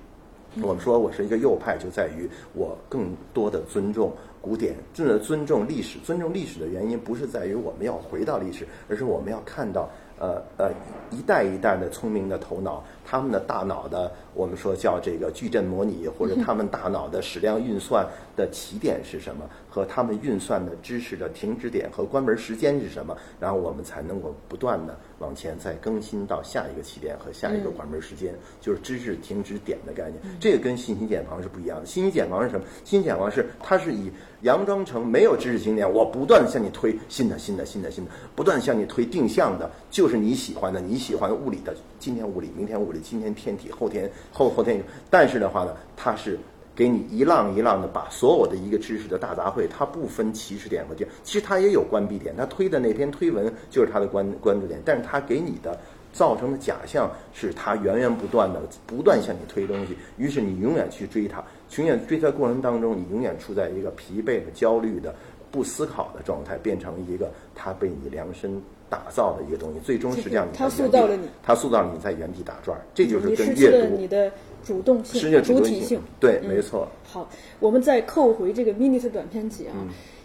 [0.61, 4.11] 我们说我是一个右派，就在于我更多的尊重。
[4.47, 5.99] 古典，真的尊重历史。
[6.05, 10.71] 尊重历史的原因，不是在于我们要回到历史，而是我们要看到，呃呃，
[11.11, 18.05] 一代一代的聪明的头脑，他们的大脑的，我们说叫这个矩阵模拟，或者他们大脑的矢量运算
[18.35, 30.19] 的起点是什么，和他们运算的知识的停止点和关门时间是什么，然后我们才能够不断的往前再更新到下一个起点和下一个关门时间，就是知识停止点的概念。
[30.37, 31.85] 这个跟信息茧房是不一样的。
[31.85, 32.65] 信息茧房是什么？
[32.83, 34.11] 信息茧房是它是以
[34.43, 44.83] 佯装成没有知识经典，我不断的向你推新的、新的、新的、新的，不断向你推定向的，就是你喜欢的，你喜欢物理的，今天物理，明天物理，今天天体，后天后后天。
[45.09, 46.37] 但是的话呢，它是
[46.75, 55.77] 给你一浪一浪的把所有的一个知识的大杂烩，它不分起始点和点，其实它也有关闭点，它推的那篇推文就是它的关关注点，但是它给你的。
[56.13, 61.43] 造成的假象是它源源不断的不断向你推东西，于是你永远去追它，
[61.75, 65.13] 永远追它过程当中，你永远处在一个疲惫的、焦虑的、
[65.51, 68.59] 不思考的状态，变成一个它被你量身
[68.89, 74.31] 打造的一个东西，最终实际上它塑造了你，它塑造了你在原地打转，这就是跟阅读你的
[74.63, 76.87] 主动性、主体性，对，没错。
[77.03, 77.29] 好，
[77.59, 79.73] 我们再扣回这个 minute 短篇集啊。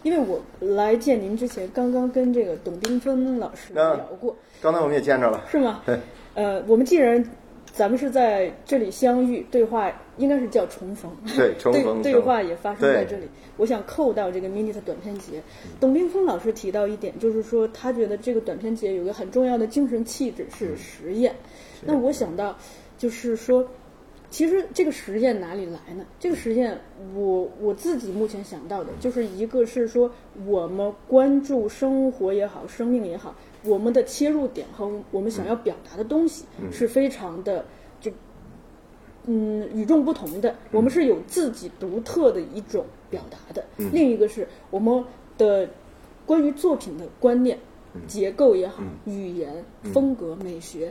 [0.02, 0.40] 因为我
[0.74, 4.34] 来见您之前，刚刚跟这个董冰峰老师聊过。
[4.60, 5.80] 刚才我们也见着了，是吗？
[6.34, 7.24] 呃，我们既然
[7.72, 11.10] 咱们是在这里相遇，对话应该是叫重逢。
[11.34, 12.02] 对，重逢。
[12.02, 13.26] 对话也发生在这里。
[13.56, 15.42] 我想扣到这个 mini 的短片节。
[15.80, 21.34] 董冰峰老师提到一点，就是说他觉得这个短片节有个很重要的精神气质是实验。
[21.80, 22.56] 那我想到，
[22.98, 23.66] 就是说。
[24.32, 26.02] 其实这个实践哪里来呢？
[26.18, 26.80] 这个实践，
[27.14, 30.10] 我我自己目前想到的，就是一个是说，
[30.46, 37.62] 我们关注生活也好，生命也好，我们的切入点和我们想要表达的东西是非常的
[38.00, 38.10] 就
[39.26, 43.62] 嗯与众不同的，我们是有自己独特的一种表达的。
[43.92, 45.04] 另一个是我们
[45.36, 45.68] 的
[46.24, 47.58] 关于作品的观念、
[48.06, 49.62] 结构也好、语言、
[49.92, 50.90] 风格、美学，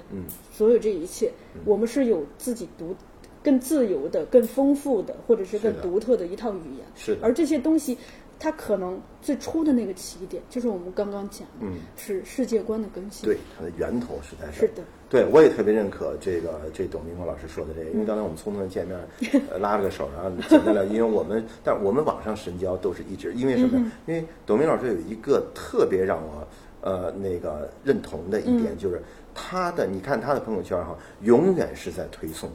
[0.54, 1.32] 所有这一切，
[1.66, 2.96] 我们是有自己独。
[3.44, 6.86] 更自由的、更丰富的，或者是更独特的一套语言。
[6.96, 7.98] 是而这些东西，
[8.40, 13.26] 它可能最初的那个起点，就是我们刚刚讲的，是世界观的更新。
[13.28, 14.84] 对，它的源头实在是是的。
[15.10, 18.98] 对，我也特别认可这个这董明峰老师说的这个，因为刚才我们匆匆见面，
[19.60, 23.92] 拉了个手，然后简单聊，因为我们，但我们网上神交都是一直，因为什么？
[24.06, 26.48] 因为董明老师有一个特别让我
[26.80, 29.02] 呃那个认同的一点，就是
[29.36, 32.50] 他的，你看他的朋友圈哈，永远是在推送。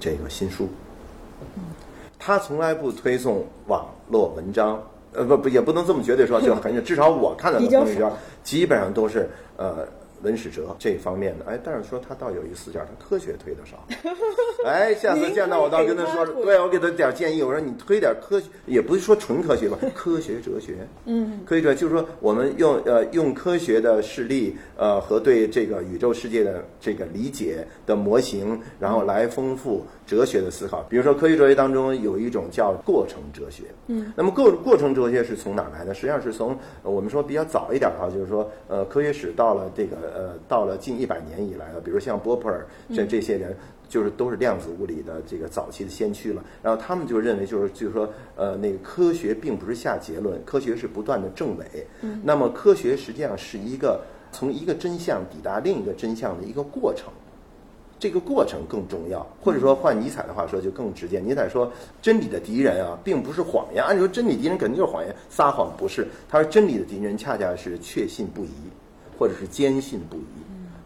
[0.00, 0.68] 这个新书，
[2.18, 4.82] 他从来不推送网络文章，
[5.12, 8.10] 呃，不不，也不能这么绝对说，就很至少我看到的朋友圈，
[8.42, 9.86] 基本上都是呃。
[10.22, 13.86] 文史哲这方面的，哎，但是说他倒有一个死角，他科学推的少。
[14.64, 20.86] 哎，下次见到我，倒跟他说，对我给他点建议，我说你推点科学，也不是说纯科学吧，科学哲学。
[21.06, 30.82] 嗯，科学哲就是说我们用呃用科学的事例呃和对这个宇宙世界的这个理解的模型，然后来丰富哲学的思考。
[30.88, 33.64] 比如说科学哲学当中有一种叫过程哲学。
[33.86, 35.94] 嗯，那么过过程哲学是从哪来的？
[35.94, 39.96] 实际上是从我们说比较早一点哈，就是说呃科学史到了这个。
[40.12, 43.54] 呃，到了近一百年以来了，比如像波普尔这这些人，
[43.88, 46.42] 就是都是量子物理的这个早期的先驱了。
[46.62, 51.86] 然后他们就认为，就是就是说，呃，那个科学并不是下结论，科学是不断的证伪。
[52.00, 52.20] 嗯。
[52.24, 54.00] 那么科学实际上是一个
[54.32, 57.12] 从一个真相抵达另一个真相的一个过程，
[58.00, 59.24] 这个过程更重要。
[59.40, 61.70] 或者说换尼采的话说就更直接，尼采说
[62.02, 63.84] 真理的敌人啊，并不是谎言。
[63.84, 66.08] 按说真理敌人肯定就是谎言，撒谎不是。
[66.28, 68.48] 他说真理的敌人恰恰是确信不疑。
[69.18, 70.22] 或者是坚信不疑，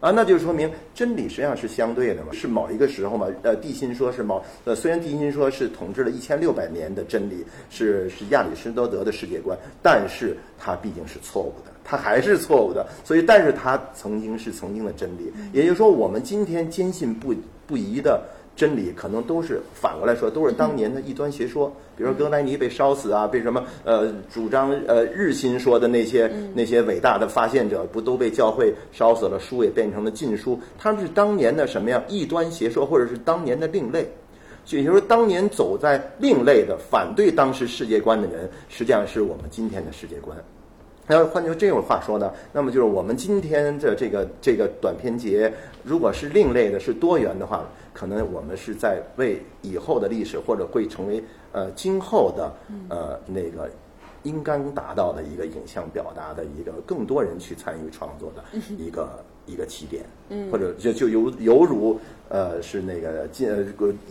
[0.01, 3.27] 啊，那就说明真理实际上是相对的嘛，是某一个时候嘛。
[3.43, 12.85] 呃，地心说是某呃，虽然地心说是统治了一千六百年的真理，是是亚里士多德的世界观，但是它毕竟是错误的，它还是错误的。
[13.05, 17.33] 所以，但是它曾经是曾经的真理，也就是说，我们今天坚信不
[17.65, 18.21] 不疑的。
[18.57, 21.67] 真理可能都是反过来说，都是当年的异端邪说，
[21.97, 30.57] 比如说哥白尼被烧死啊，被什么呃主张呃日心说的那些那些伟大的发现者，不都被教会烧死了，书也变成了禁书。
[30.79, 32.01] 他们是当年的什么呀？
[32.07, 34.07] 异端邪说，或者是当年的另类，
[34.69, 40.37] 也就是说，当年走在另类的反对当时世界观的人，实际上是我们今天的世界观。
[41.07, 45.51] 那换句这种话说呢，那么就是我们今天的这个这个短片节，
[45.83, 52.51] 如果是另类的、是多元的话，可能我们是在为以后的历史或者会成为呃今后的
[52.89, 53.69] 呃那个
[54.23, 58.43] 应该达到的一个影像表达的一个更多人去参与创作的
[58.77, 59.07] 一个。
[59.47, 60.03] 一个起点，
[60.51, 61.99] 或者就就犹犹如
[62.29, 63.63] 呃是那个今呃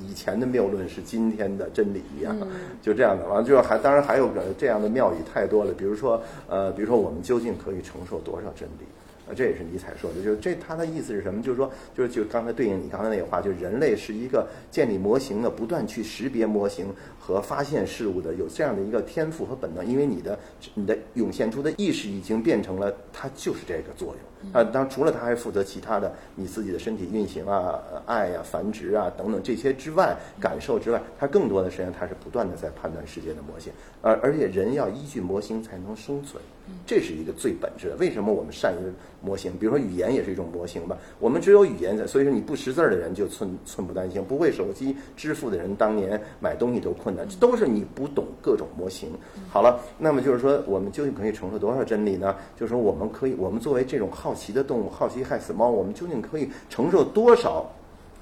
[0.07, 2.37] 以前的谬论是今天的真理一样，
[2.83, 3.27] 就这样的。
[3.27, 5.73] 完了，就还当然还有个这样的妙语太多了。
[5.73, 8.85] 比如说呃，比如说我们究竟可以承受多少真理？
[9.29, 10.23] 啊，这也是尼采说的。
[10.23, 11.43] 就是这他的意思是什么？
[11.43, 19.85] 就是说，就是就刚才对应你刚才那个话，就是人类是一个建立模型的，不断去识别模型和发现事物的，有这样的一个天赋和本能。
[19.85, 20.39] 因为你的
[20.75, 24.17] 你的涌现出的意识已经变成了，它就是这个作用。
[24.53, 33.73] 啊，当然除了他还负责其他的，你自己的身体运行啊、爱呀、繁殖啊等等这些之外，感受之外，他更多的实际上他是不断的在判断世界的模型，
[34.03, 36.43] 而而且人要依据模型才能生存，
[36.87, 37.97] 这是一个最本质的。
[37.97, 39.53] 为什么我们善于模型？
[39.59, 49.09] 比如说语言也是一种模型吧，我们只有语言，所以说你不识字儿的人就寸寸步难行，不会手机支付的人当年买东西都困难，都是你不懂各种模型。
[49.49, 52.37] 好了，那么就是说我们究竟可以承受多少真理呢？
[52.57, 54.33] 就是说我们可以，我们作为这种好。
[54.35, 55.71] 奇的动物，好奇害死猫。
[55.71, 57.65] 我们究竟可以承受多少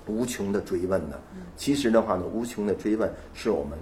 [0.06, 1.16] 无穷的追问呢？
[1.56, 3.76] 其实的话呢，无穷的追问是我们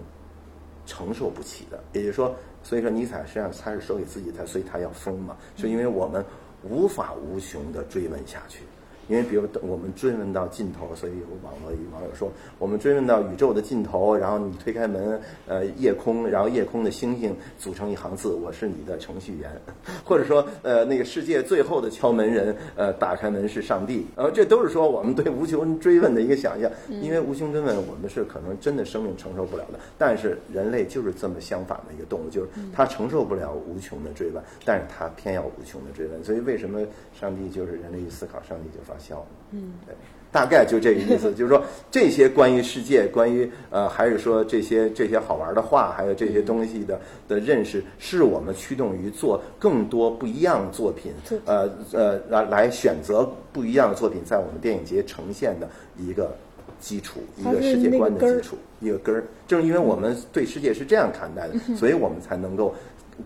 [0.87, 1.79] 承受不起的。
[1.93, 6.25] 也就是说，所以说尼采实际上他是说给自己，他所以他要疯嘛，是因为我们
[6.63, 8.65] 无法无穷的追问下去。
[9.11, 12.31] 因为比如我们追问到尽头，所以有网络网友说，
[12.61, 19.51] 我们追问到宇宙的尽头，然后你推开门，呃，夜空，然后夜空的星星组成一行字，我是你的程序员，
[20.07, 26.71] 或者说，呃，那个世界最后的敲门人，呃，打开门是上帝，呃，这都是说我们对无穷追问的一个想象。
[26.89, 29.81] 因为无穷追问，我们是可能真的生命承受不了的。
[29.99, 36.23] 但是人类就是这么相反的一个动物，就是他承受不了无穷的追问，但是他偏要无穷的追问。
[36.23, 36.81] 所以为什么
[37.19, 39.00] 上帝就是人类一思考，上帝就发。
[39.01, 39.95] 笑，嗯，对，
[40.31, 51.13] 大概就这个意思，就是说这些关于世界，关于呃，还是说这些这些好玩的话，还有这些东西的的认识，是我们驱动于做更多不一样作品，
[51.47, 56.37] 呃呃，来来选择不一样的作品，在我们电影节呈现的一个
[56.79, 59.25] 基础，一个世界观的基础，一个根儿。
[59.49, 62.73] 正因为我们对世界是这样看待的，所以我们才能够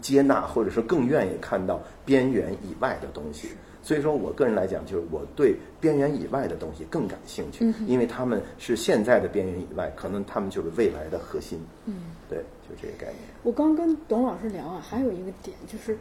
[0.00, 3.48] 接纳，或者说更愿意看到边缘以外的东西。
[3.84, 11.60] 所以说我个人来讲，就是我对边缘以外的东西更感兴趣，因为他们是现在的边缘以外，可能他们就是未来的核心。
[11.84, 11.94] 嗯，
[12.26, 13.18] 对，就这个概念。
[13.42, 15.98] 我刚跟董老师聊啊，还有一个点就是，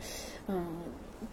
[0.48, 0.66] 嗯，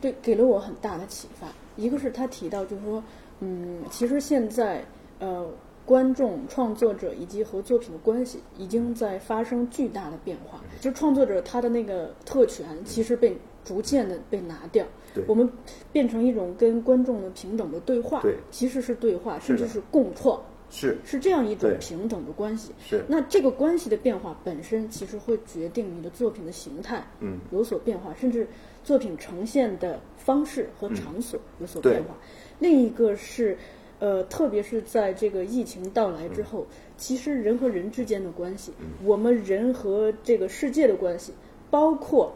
[0.01, 1.47] 对，给了我很大的启发。
[1.77, 3.03] 一个是他提到，就是说，
[3.39, 4.85] 嗯，其实现在
[5.21, 5.49] 呃，
[5.87, 10.61] 观众、创作者以及和作品的关系已经在发生巨大的变化。
[10.81, 14.85] 就创作者他的那个特权，其实被逐渐的被拿掉。
[15.27, 15.49] 我们
[15.93, 20.41] 变成一种跟观众的平等的对话，对，其实是对话，甚至是共创，
[20.71, 20.97] 是。
[21.05, 22.73] 是这样一种平等的关系。
[22.79, 28.47] 是那这个关系的变化本身，其实会决定你的作品的形态，嗯，有所变化，甚至
[28.85, 32.17] 作品呈现的方式和场所有所变化。
[32.59, 33.59] 另一个是，
[33.99, 41.33] 呃，特别是在这个疫情到来之后，其实人和人之间的关系，我们人和这个世界的关系，
[41.69, 42.33] 包括。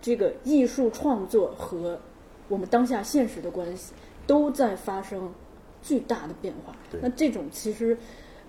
[0.00, 1.98] 这个艺术创作和
[2.48, 3.92] 我们当下现实的关系
[4.26, 5.30] 都在发生
[5.82, 6.74] 巨大的变化。
[7.02, 7.96] 那这种其实，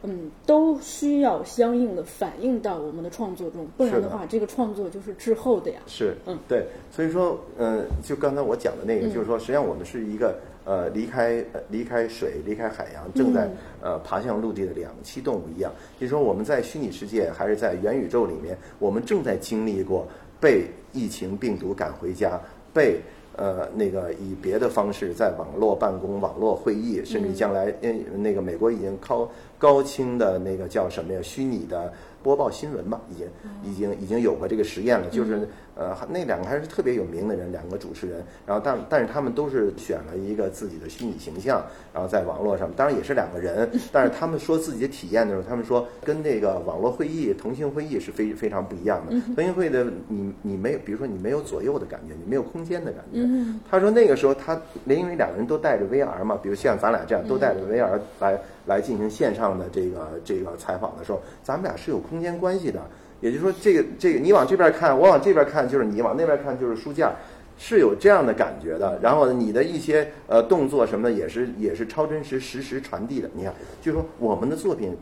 [0.03, 5.79] 嗯，都需要相应的反映到我们的创作中，不然的话，这个创作就是滞后的呀。
[5.87, 6.65] 是，嗯，对。
[6.91, 13.49] 所以说，嗯，就刚才我讲的那个，就是说，实际上我们是一个呃，离开离开水、离开海洋，正在
[13.81, 15.71] 呃爬向陆地的两栖动物一样。
[15.99, 20.07] 就是说，我们在虚拟世界还是在元宇宙里面，我们正在经历过。
[20.41, 22.39] 被疫情病毒赶回家，
[22.73, 23.01] 被
[23.35, 29.29] 呃那个以别的方式在网络办公、网络会议，甚至将来嗯那个美国已经靠
[29.59, 31.19] 高清的那个叫什么呀？
[31.21, 31.93] 虚拟的
[32.23, 33.27] 播报新闻吧，已经
[33.63, 35.47] 已经已经有过这个实验了，就是。
[35.75, 38.21] 呃，那两个还是特别有名的人，两个主持人。
[38.45, 43.69] 然后，但但是他们都是选了一个自己的虚拟形象，然后在网络上，当然也是两个人。
[43.89, 49.11] 但是他们说自己的体验的时候，他们说跟那个网络会议、腾讯会议是非非常不一样的。
[49.33, 53.25] 腾讯会的，你你没有，比如说你没有左右的感觉，你没有空间的感觉。
[53.71, 58.37] 他说那个时候他因为两个人都带着 VR 嘛，比如像咱俩这样都带着 VR 来
[58.69, 62.79] 来进行线上的这个这个采访的时候，咱们俩是有空间关系的。
[63.19, 67.11] 也就是说，这个这个，你往这边看，我往这边看，就是你往那边看，就是书架，
[67.57, 68.97] 是有这样的感觉的。
[69.01, 73.29] 然后你的一些呃动作什么的，也是也是超真实实时传递的。
[73.33, 74.95] 你看，就说我们的作品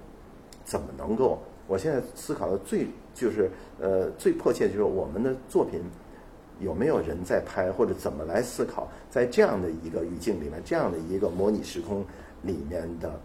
[0.63, 1.37] 怎么能够？
[1.67, 3.51] 我现在思考的最就是
[3.81, 5.81] 呃最迫切就是我们的作品
[6.61, 12.03] 有没有人在拍，或者怎么来思考，在这样的一个语境里面，这样的一个模拟时空
[12.41, 13.19] 里面的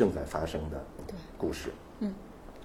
[0.00, 0.82] 正在发生的
[1.36, 1.68] 故事。
[2.00, 2.10] 嗯。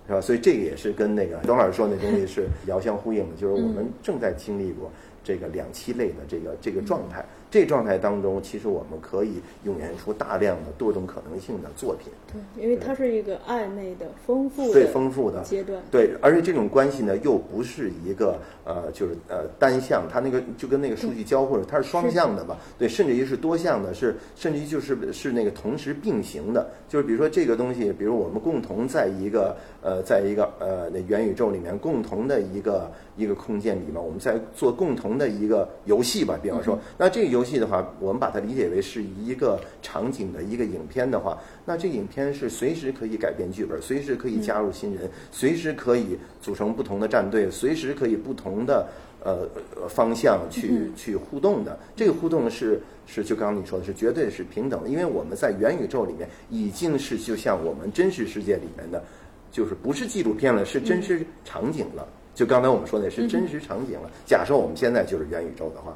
[0.07, 0.21] 是吧？
[0.21, 4.89] 所以这个也是跟那个董老师说那东西是遥相呼应的，就是我们正在经历过
[5.23, 7.25] 这个两栖类的这个这个状态。
[7.55, 12.11] 这状态当中，其实我们可以涌现出大量的多种可能性的作品。
[12.27, 15.81] 对，因为它是一个暧昧的、丰富的、最丰富的阶段。
[15.89, 22.57] 对，而且这种关系呢，又不是一个呃，就是呃单向，它那个就跟那个数据交互它是双向的吧？
[22.77, 26.69] 对，甚至于是多项的，是甚至于就是是那个同时并行的。
[26.89, 36.37] 就是比如说这个东西，比如我们共同在一个呃，在一个呃那元宇宙里面，共同的一个一个空间里面，我们在做共同的一个游戏吧。
[36.43, 48.87] 比方说，那这个游戏的话，我们把它理解为是一个场景的一个影片的话，那这影片是随时可以改变剧本，随时可以加入新人，随时可以组成不同的战队，随时可以不同的
[49.23, 49.47] 呃
[49.87, 51.77] 方向去去互动的。
[51.95, 59.03] 这个互动是是就刚刚你说的是绝对是平等的，因为我们在元宇宙里面已经是就像我们真实世界里面的，
[59.51, 62.07] 就是不是纪录片了，是真实场景了。
[62.33, 64.11] 就刚才我们说的是真实场景了。
[64.25, 65.95] 假设我们现在就是元宇宙的话。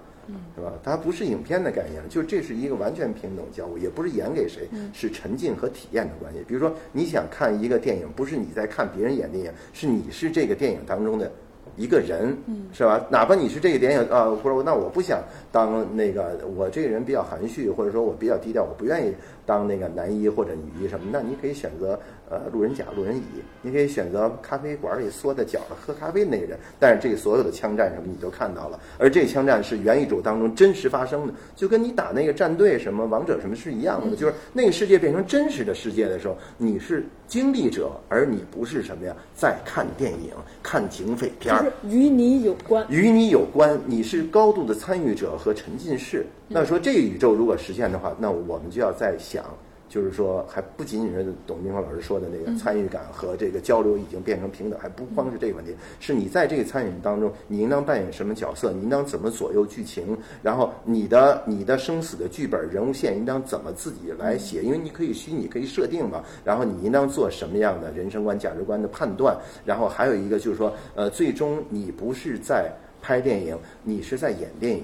[0.55, 0.73] 是吧？
[0.83, 6.43] 它不是影片的概念，就这是一个完全平等交互，也不是演给谁，是沉浸和体验的关系。
[6.47, 11.31] 比如说，你想看一个电影，不是你在看别人演电影，是你是这个电影当中的
[11.77, 12.35] 一个人，
[12.73, 13.05] 是吧？
[13.09, 15.21] 哪怕你是这个电影啊，或者那我不想
[15.51, 19.13] 当那个，我这个人比较含蓄，或者说我比较低调，我不愿意
[19.45, 21.99] 当那个男一或者女一什么，那你可以选择。
[22.29, 23.21] 呃，路人甲、路人乙，
[23.63, 40.31] 你可以选择咖啡馆里缩在角上喝咖啡那个人，但是这所有的枪战什么你都看到了，而这枪战是元宇宙当中真实发生的，就跟你打那个战队什么王者什么是一样的，就是那个世界变成真实的世界的时候，你是经历者，而你不是什么呀，在看电影、
[40.61, 46.23] 看警匪片儿，与你有关，与你有关，你是高度的参与者和沉浸式。
[46.47, 49.43] 那说这个宇宙如果实现的话，那我们就要在想。
[49.89, 58.71] 就是说，还不仅仅是董明华老师说的那个参与感和这个交流已经变成平等，还不光是这个问题，是你在这个参与当中，你应当扮演什么角色？
[58.71, 60.15] 你应当怎么左右剧情？
[60.43, 64.61] 然后你的你的生死的剧本人物线应当怎么自己来写？
[64.61, 66.23] 因为你可以虚拟，可以设定嘛。
[66.45, 69.35] 然后你应当做什么样的人生观、价值观的判断？
[69.65, 72.71] 然后还有一个就是说，呃，最终你不是在
[73.01, 74.83] 拍电影，你是在演电影。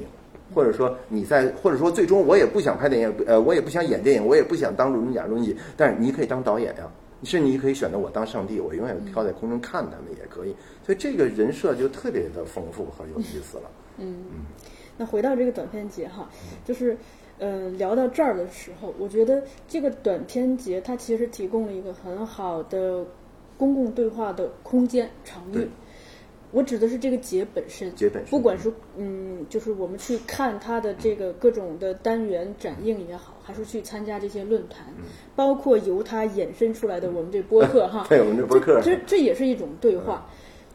[0.55, 6.89] 或者说你在，或者说最终我也不想拍电影，呃，我也不想演电影，我也不想当龙甲龙乙，但是你可以当导演呀，
[7.23, 10.55] 甚至你可以选择我当上帝，我永远飘在空中看他们也可以，
[10.85, 13.63] 所以这个人设就特别的丰富和有意思了。
[13.97, 14.45] 嗯嗯，
[14.97, 16.29] 那回到这个短片节哈，
[16.63, 16.97] 就是
[17.39, 23.05] 嗯聊到这儿的时候，我觉得这个短片节它其实提供了一个很好的
[23.57, 25.67] 公共对话的空间场域。
[26.55, 34.93] 我指的是这个节本身，节本身，不管是嗯，就是我们去看它的这个各种的单元展映也好，还是去参加这些论坛，
[35.35, 40.25] 包括由它衍生出来的我们这播客哈， 对我们这播客，这这也是一种对话。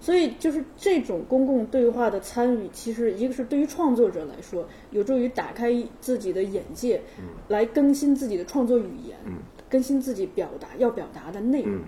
[0.03, 7.01] 所以就是这种公共对话的参与，其实一个是对于创作者来说，有助于打开自己的眼界，
[7.49, 9.17] 来更新自己的创作语言，
[9.71, 11.81] 更新自己表达要表达的内容。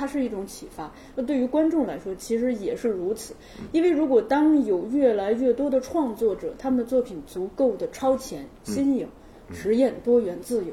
[0.00, 3.34] 它是一种启发，那对于观众来说，其实也是如此。
[3.70, 9.06] 因为如果当有越来越多的创作者，他们的作品足够的超前、新颖、
[9.52, 10.72] 实验、多元、自由，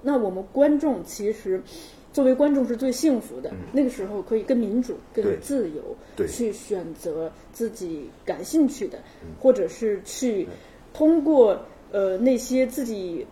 [0.00, 1.62] 那我们观众其实
[2.10, 3.52] 作为观众是最幸福的。
[3.70, 8.98] 那个时候可以更民主、更自由，去选择自己感兴趣的，
[9.38, 10.48] 或者是去
[10.94, 11.60] 通过
[11.92, 13.26] 呃那些自己。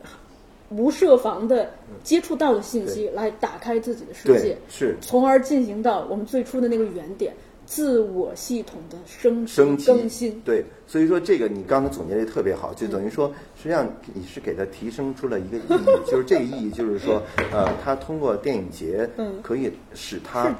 [0.76, 1.70] 无设防的
[2.02, 7.34] 接触到的信息，来打开自己的世界，是，从而进行到我们最初的那个原点，
[7.66, 10.40] 自我系统的升升更新。
[10.40, 17.22] 对，所以说这个你刚才总结的特别好，就等于说，实际上你是给他提升出了一个意义，就是这个意义就是说，
[17.52, 20.54] 呃，他通过电影节，嗯，可以使他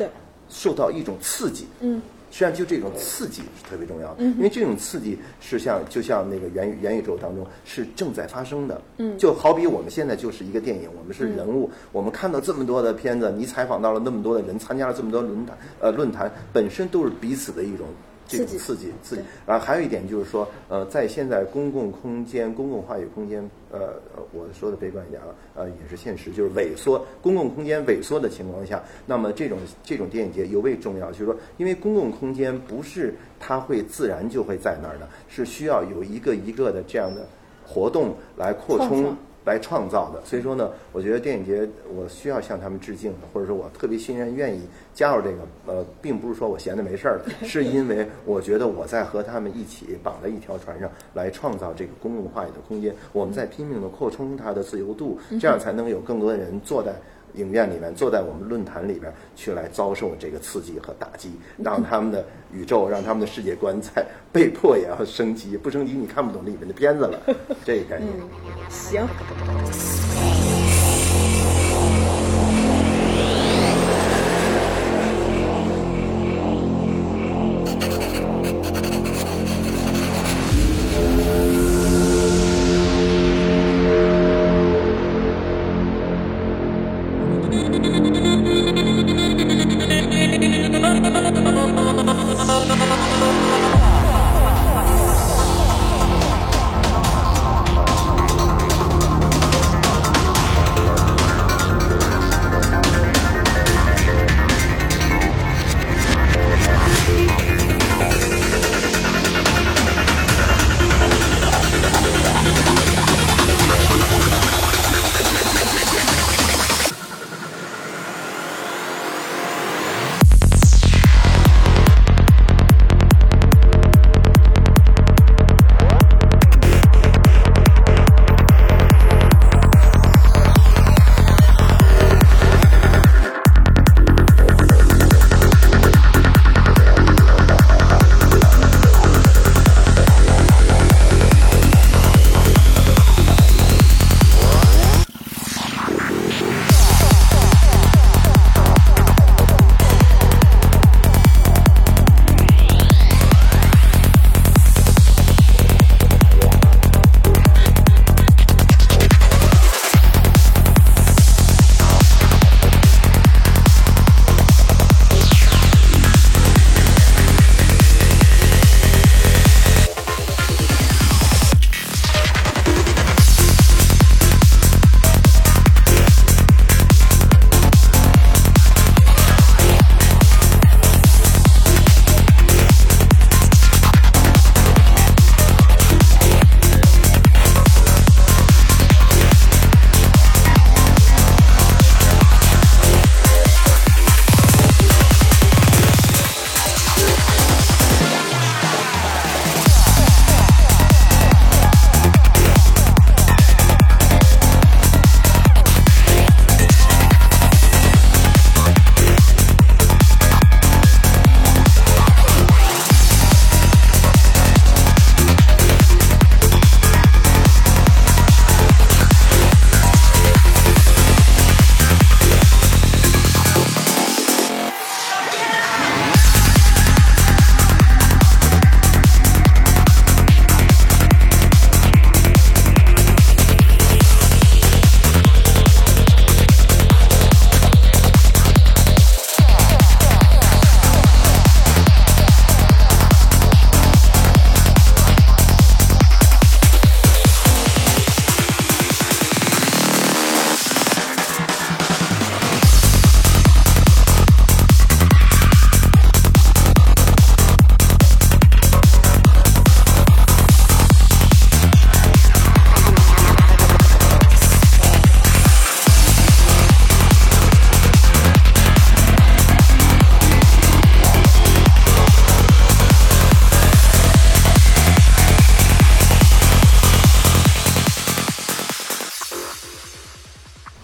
[0.49, 2.01] 受到一种刺激，嗯。
[2.33, 8.81] 实际上，就这种刺激是特别重要的，因为这种刺激是像就像那个元元宇宙当中是正在发生的，
[9.19, 17.87] 就好比我们现在就是一个电影，我们是人物，我们看到这么多的片子，你采访到了那么多的人，参加了这么多论坛，呃，论坛本身都是彼此的一种。
[18.27, 19.23] 这种刺激，刺激。
[19.47, 23.95] 然后还有一点就是说，呃，在现在公共空间、公共话语空间，呃，
[24.33, 31.11] 我说的悲观一点啊，呃，也是现实，就是萎缩，公共空间萎缩的情况下，那么这种这种电影节尤为重要。
[31.11, 37.27] 就是说，因为公共空间不是它会自然就会在那儿的，是需要有一个一个的这样的
[37.67, 39.17] 活动来扩充。
[39.45, 44.61] 来创造的，所以说呢，我觉得电影节我需要向他们致敬的，或者说我特别欣然愿意
[44.95, 56.95] 加入这个，呃，并不是说我闲着没事儿， 是因为我觉得我在和他们一起绑在一条船上来创造这个公共话语的空间，我们在拼命的扩充它的自由度，这样才能有更多的人坐在。
[57.35, 67.19] 影院里面坐在我们论坛里边去来遭受这个刺激和打击，让他们的宇宙，让他们的世界观在被迫也要升级，不升级你看不懂里面的片子了，
[67.65, 68.11] 这个概念。
[68.69, 69.07] 行。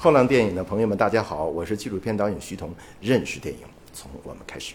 [0.08, 2.74] 后浪电影的朋友们，大家好，我是纪录片导演徐彤。
[2.98, 3.60] 认识电影，
[3.92, 4.72] 从我们开始。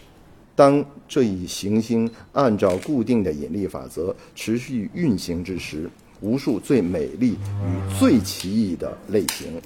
[0.54, 5.90] 当这一行星按照固定的引力法则持续运行之时，
[6.20, 9.60] 无数最美丽与最奇异的类型，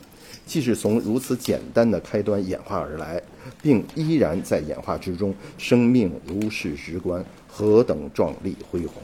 [0.46, 3.20] 既是从如此简单的开端演化而来，
[3.60, 9.02] 并依然在演化之中，生命如是直观，何等壮丽恢宏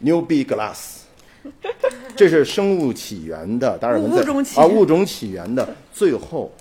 [0.00, 1.05] ！New Big Glass。
[2.16, 4.22] 这是生物起源的达尔文在
[4.60, 6.52] 啊物种起源的最后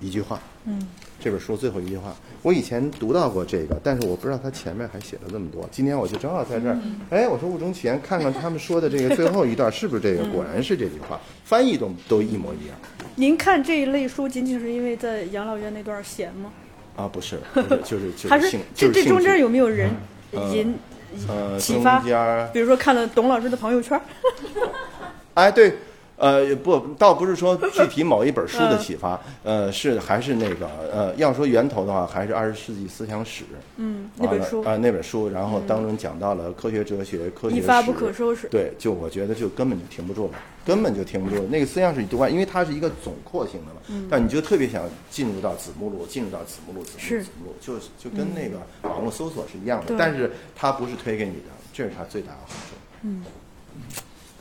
[0.00, 0.40] 一句话。
[0.66, 0.86] 嗯，
[1.18, 5.66] 这本书最后一句话，我以前读到过这个，但是我不知道它前面还写了这么多。
[5.72, 10.24] 今天我就正好在这儿，哎，我说物种起源，看看他们说的这个最后一段是不是这个？
[10.30, 12.76] 果然是这句话，翻译都都一模一样。
[13.16, 16.52] 您看这一类书，仅仅是因为在养老院那段闲吗？
[16.96, 17.40] 啊，不是，
[17.84, 19.90] 就是就是还是这这中间有没有人
[20.52, 20.66] 引？
[20.68, 20.74] 呃，
[21.58, 21.98] 启发，
[22.52, 24.00] 比如说看了董老师的朋友圈。
[25.34, 25.78] 哎，对，
[26.20, 33.44] 呃，不，倒不是说具体某一本书的启发，呃，是还是那个，呃，要说源头的话，还是二十世纪思想史。
[33.76, 38.46] 嗯，那本书啊，那本书，然后当中讲到了科学哲学、科学一发不可收拾。
[38.48, 41.46] 对，就我觉得就根本就停不住了，根本就停不住。
[41.48, 52.76] 那个思想史读完，因为它是一个总括性的嘛，嗯，但你就特别想进入到子目录，进入到子目录，子目录，子目录，就就跟那个网络搜索是一样的，但是它不是推给你的，这是它最大的好处。
[53.04, 53.24] 嗯。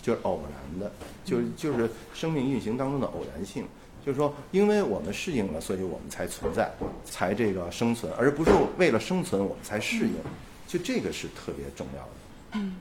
[0.02, 0.92] 就是偶然的，
[1.26, 3.66] 就是就是生命运行当中的偶然性，
[4.06, 6.72] 就是说，因为我们适应了，所以我们才存在，
[7.04, 10.14] 才这个生存，而不是为了生存我们才适应，
[10.68, 12.10] 就这个是特别重要的。
[12.54, 12.78] 嗯，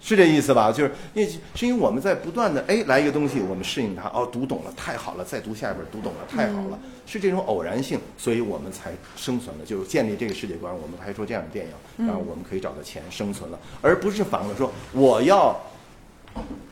[0.00, 0.70] 是这意思吧？
[0.72, 15.60] 就是因为是因为我们在不断的哎来一个东西，我们适应它，哦读懂了，太好了，再读下一本，读懂了，太好了，是这种偶然性，所以我们才生存了，就是建立这个世界观，我们拍出这样的电影，然后我们可以找到钱生存了，而不是反过来说我要。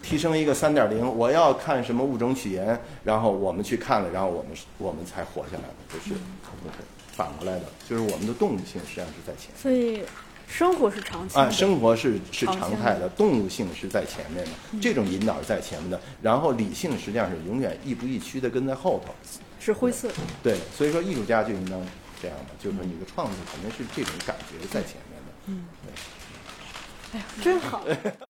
[0.02, 6.78] 提升一个三点零，我要看什么物种起源，然后我们去看了，然后我们我们才活下来的，不是，不是
[7.12, 9.50] 反过来的，就是我们的动物性实际上是在前。
[9.54, 10.02] 所以
[10.46, 19.12] 生活是常啊，生活是是常态的，动物性是在前面的，这种引导是在前面的，然后理性实际上是永远亦步亦趋的跟在后头，
[19.60, 20.08] 是灰色。
[20.42, 21.78] 对，所以说艺术家就应当
[22.22, 25.32] 这样的，就是说你的创作肯定是这种感觉在前面的。
[25.48, 25.92] 嗯，对。
[27.12, 27.84] 哎呀，真好。